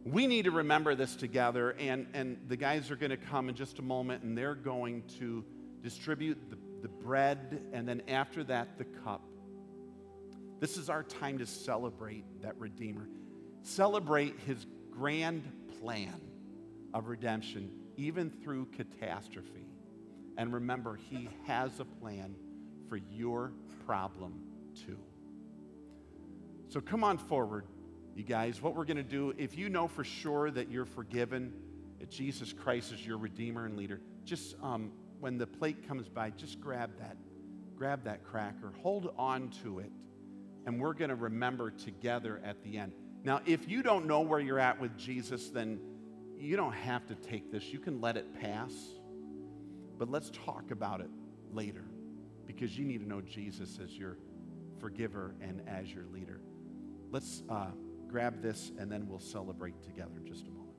We 0.04 0.26
need 0.26 0.46
to 0.46 0.50
remember 0.50 0.94
this 0.94 1.14
together, 1.14 1.76
and, 1.78 2.06
and 2.14 2.38
the 2.48 2.56
guys 2.56 2.90
are 2.90 2.96
going 2.96 3.10
to 3.10 3.16
come 3.16 3.48
in 3.48 3.54
just 3.54 3.78
a 3.78 3.82
moment, 3.82 4.22
and 4.22 4.36
they're 4.36 4.54
going 4.54 5.02
to 5.18 5.44
distribute 5.82 6.38
the, 6.48 6.56
the 6.82 6.88
bread, 6.88 7.62
and 7.72 7.86
then 7.86 8.02
after 8.08 8.42
that, 8.44 8.78
the 8.78 8.84
cup. 8.84 9.22
This 10.58 10.76
is 10.76 10.88
our 10.88 11.02
time 11.02 11.38
to 11.38 11.46
celebrate 11.46 12.24
that 12.42 12.58
Redeemer, 12.58 13.08
celebrate 13.62 14.38
His 14.46 14.66
grand 14.90 15.42
plan 15.80 16.20
of 16.92 17.08
redemption 17.08 17.70
even 17.96 18.30
through 18.42 18.66
catastrophe. 18.66 19.66
And 20.36 20.52
remember, 20.52 20.98
He 21.10 21.28
has 21.46 21.78
a 21.80 21.84
plan 21.84 22.34
for 22.88 22.96
your 22.96 23.52
problem 23.86 24.40
too. 24.86 24.98
So 26.70 26.80
come 26.80 27.02
on 27.02 27.18
forward, 27.18 27.66
you 28.14 28.22
guys. 28.22 28.62
What 28.62 28.76
we're 28.76 28.84
going 28.84 28.96
to 28.96 29.02
do, 29.02 29.34
if 29.36 29.58
you 29.58 29.68
know 29.68 29.88
for 29.88 30.04
sure 30.04 30.52
that 30.52 30.70
you're 30.70 30.84
forgiven, 30.84 31.52
that 31.98 32.10
Jesus 32.10 32.52
Christ 32.52 32.92
is 32.92 33.04
your 33.04 33.18
Redeemer 33.18 33.66
and 33.66 33.76
leader, 33.76 34.00
just 34.24 34.54
um, 34.62 34.92
when 35.18 35.36
the 35.36 35.48
plate 35.48 35.88
comes 35.88 36.08
by, 36.08 36.30
just 36.30 36.60
grab 36.60 36.90
that. 37.00 37.16
Grab 37.76 38.04
that 38.04 38.22
cracker, 38.24 38.72
hold 38.82 39.12
on 39.18 39.50
to 39.64 39.80
it, 39.80 39.90
and 40.66 40.80
we're 40.80 40.92
going 40.92 41.08
to 41.08 41.16
remember 41.16 41.70
together 41.70 42.40
at 42.44 42.62
the 42.62 42.78
end. 42.78 42.92
Now, 43.24 43.40
if 43.46 43.68
you 43.68 43.82
don't 43.82 44.06
know 44.06 44.20
where 44.20 44.38
you're 44.38 44.60
at 44.60 44.80
with 44.80 44.96
Jesus, 44.96 45.48
then 45.48 45.80
you 46.38 46.56
don't 46.56 46.74
have 46.74 47.04
to 47.06 47.14
take 47.16 47.50
this. 47.50 47.64
You 47.72 47.80
can 47.80 48.00
let 48.00 48.16
it 48.16 48.40
pass. 48.40 48.72
But 49.98 50.08
let's 50.08 50.30
talk 50.30 50.70
about 50.70 51.00
it 51.00 51.10
later 51.52 51.84
because 52.46 52.78
you 52.78 52.84
need 52.84 53.00
to 53.00 53.08
know 53.08 53.20
Jesus 53.20 53.78
as 53.82 53.96
your 53.98 54.18
forgiver 54.78 55.34
and 55.40 55.62
as 55.66 55.92
your 55.92 56.04
leader. 56.12 56.40
Let's 57.10 57.42
uh, 57.48 57.70
grab 58.08 58.40
this 58.40 58.72
and 58.78 58.90
then 58.90 59.06
we'll 59.08 59.18
celebrate 59.18 59.82
together 59.82 60.12
in 60.16 60.26
just 60.26 60.46
a 60.46 60.50
moment. 60.50 60.69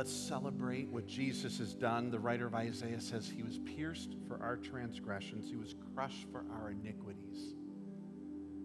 Let's 0.00 0.16
celebrate 0.16 0.88
what 0.88 1.06
Jesus 1.06 1.58
has 1.58 1.74
done. 1.74 2.10
The 2.10 2.18
writer 2.18 2.46
of 2.46 2.54
Isaiah 2.54 3.02
says 3.02 3.28
he 3.28 3.42
was 3.42 3.58
pierced 3.58 4.16
for 4.26 4.42
our 4.42 4.56
transgressions, 4.56 5.50
he 5.50 5.56
was 5.56 5.74
crushed 5.94 6.26
for 6.32 6.42
our 6.58 6.70
iniquities. 6.70 7.52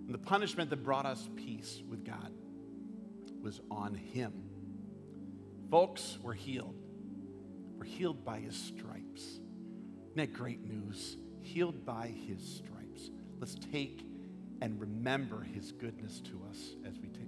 And 0.06 0.14
the 0.14 0.18
punishment 0.18 0.70
that 0.70 0.82
brought 0.82 1.06
us 1.06 1.28
peace 1.36 1.84
with 1.90 2.06
God 2.06 2.32
was 3.42 3.60
on 3.70 3.96
him. 3.96 4.32
Folks, 5.70 6.20
we're 6.24 6.32
healed. 6.32 6.82
We're 7.78 7.84
healed 7.84 8.24
by 8.24 8.40
his 8.40 8.56
stripes. 8.56 9.24
Isn't 9.24 10.16
that 10.16 10.32
great 10.32 10.64
news? 10.64 11.18
Healed 11.42 11.86
by 11.86 12.14
his 12.30 12.42
stripes. 12.42 13.12
Let's 13.42 13.56
take 13.74 14.06
and 14.62 14.80
remember 14.80 15.42
his 15.42 15.74
goodness 15.74 16.22
to 16.22 16.42
us 16.50 16.78
as 16.88 16.98
we 16.98 17.10
take, 17.10 17.25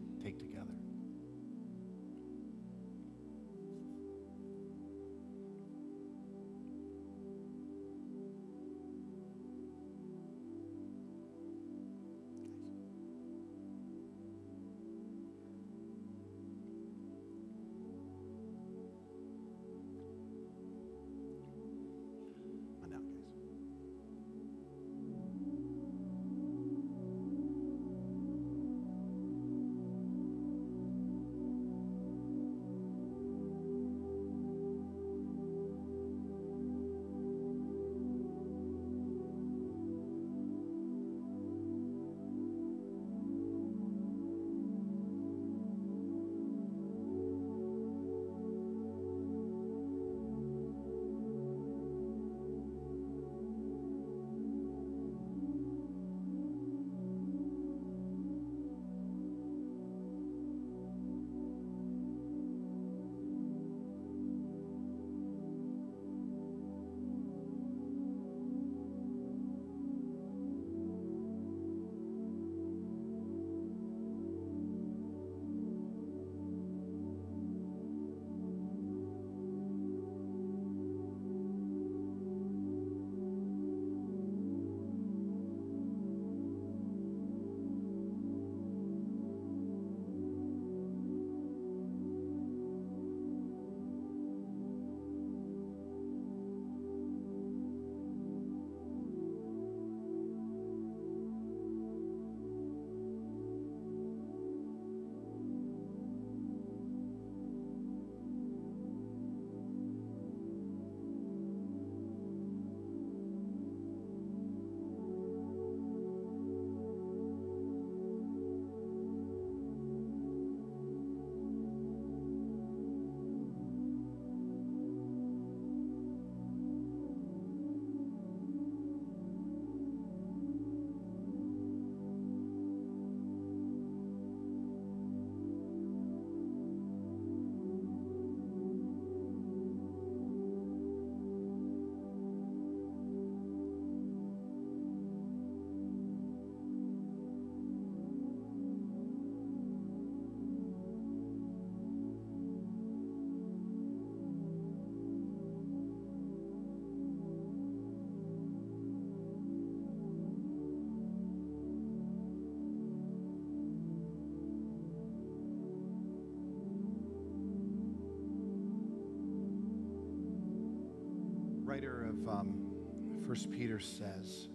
1 173.28 173.36
Peter 173.52 173.78
says, 173.78 174.48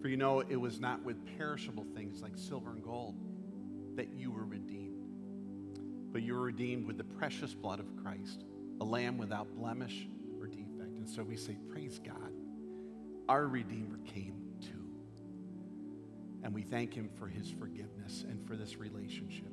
For 0.00 0.08
you 0.08 0.16
know 0.16 0.40
it 0.40 0.56
was 0.56 0.80
not 0.80 1.04
with 1.04 1.18
perishable 1.36 1.84
things 1.94 2.22
like 2.22 2.32
silver 2.36 2.70
and 2.70 2.82
gold 2.82 3.16
that 3.96 4.14
you 4.16 4.30
were 4.30 4.46
redeemed, 4.46 5.04
but 6.10 6.22
you 6.22 6.32
were 6.32 6.40
redeemed 6.40 6.86
with 6.86 6.96
the 6.96 7.04
precious 7.04 7.52
blood 7.52 7.80
of 7.80 8.02
Christ, 8.02 8.44
a 8.80 8.84
lamb 8.84 9.18
without 9.18 9.54
blemish 9.54 10.08
or 10.40 10.46
defect. 10.46 10.96
And 10.96 11.06
so 11.06 11.22
we 11.22 11.36
say, 11.36 11.58
Praise 11.70 12.00
God. 12.02 12.32
Our 13.28 13.46
Redeemer 13.46 13.98
came 14.06 14.40
too. 14.60 14.90
And 16.42 16.54
we 16.54 16.62
thank 16.62 16.94
him 16.94 17.10
for 17.18 17.28
his 17.28 17.50
forgiveness 17.50 18.24
and 18.26 18.44
for 18.44 18.56
this 18.56 18.78
relationship. 18.78 19.52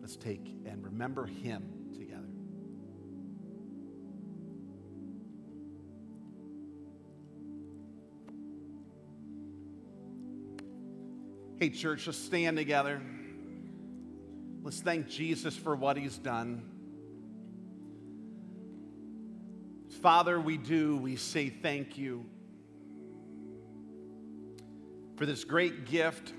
Let's 0.00 0.16
take 0.16 0.54
and 0.66 0.84
remember 0.84 1.24
him 1.24 1.92
together. 1.94 2.35
Hey, 11.58 11.70
church, 11.70 12.06
let's 12.06 12.18
stand 12.18 12.58
together. 12.58 13.00
Let's 14.62 14.80
thank 14.80 15.08
Jesus 15.08 15.56
for 15.56 15.74
what 15.74 15.96
he's 15.96 16.18
done. 16.18 16.62
Father, 20.02 20.38
we 20.38 20.58
do, 20.58 20.98
we 20.98 21.16
say 21.16 21.48
thank 21.48 21.96
you 21.96 22.26
for 25.16 25.24
this 25.24 25.44
great 25.44 25.86
gift, 25.86 26.30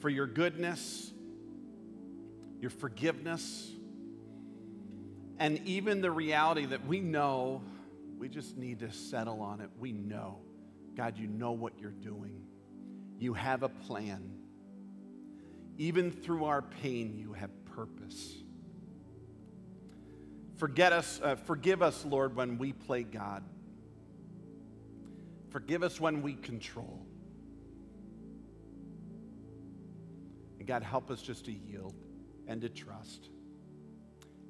for 0.00 0.10
your 0.10 0.26
goodness, 0.26 1.10
your 2.60 2.70
forgiveness, 2.70 3.70
and 5.38 5.58
even 5.66 6.02
the 6.02 6.10
reality 6.10 6.66
that 6.66 6.86
we 6.86 7.00
know 7.00 7.62
we 8.18 8.28
just 8.28 8.58
need 8.58 8.80
to 8.80 8.92
settle 8.92 9.40
on 9.40 9.62
it. 9.62 9.70
We 9.78 9.92
know, 9.92 10.40
God, 10.94 11.16
you 11.16 11.26
know 11.26 11.52
what 11.52 11.78
you're 11.80 11.90
doing. 11.90 12.51
You 13.18 13.34
have 13.34 13.62
a 13.62 13.68
plan. 13.68 14.38
Even 15.78 16.10
through 16.10 16.44
our 16.44 16.62
pain, 16.62 17.16
you 17.16 17.32
have 17.32 17.50
purpose. 17.64 18.42
Forget 20.56 20.92
us, 20.92 21.20
uh, 21.22 21.34
forgive 21.34 21.82
us, 21.82 22.04
Lord, 22.04 22.36
when 22.36 22.58
we 22.58 22.72
play 22.72 23.02
God. 23.02 23.42
Forgive 25.50 25.82
us 25.82 26.00
when 26.00 26.22
we 26.22 26.34
control. 26.34 27.06
And 30.58 30.66
God, 30.68 30.82
help 30.82 31.10
us 31.10 31.20
just 31.20 31.46
to 31.46 31.52
yield 31.52 31.94
and 32.46 32.60
to 32.60 32.68
trust. 32.68 33.30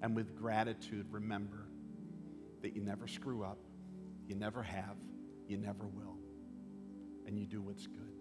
And 0.03 0.15
with 0.15 0.37
gratitude, 0.37 1.07
remember 1.11 1.67
that 2.61 2.75
you 2.77 2.83
never 2.83 3.09
screw 3.09 3.43
up, 3.43 3.59
you 4.27 4.35
never 4.35 4.63
have, 4.63 4.97
you 5.49 5.57
never 5.57 5.87
will, 5.87 6.19
and 7.27 7.39
you 7.39 7.47
do 7.47 7.63
what's 7.63 7.87
good. 7.87 8.12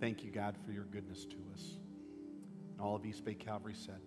Thank 0.00 0.22
you, 0.22 0.30
God, 0.30 0.56
for 0.64 0.72
your 0.72 0.84
goodness 0.84 1.24
to 1.24 1.36
us. 1.52 1.78
And 2.72 2.80
all 2.80 2.94
of 2.94 3.04
East 3.04 3.24
Bay 3.24 3.34
Calvary 3.34 3.74
said, 3.74 4.00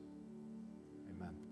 Amen. 1.10 1.51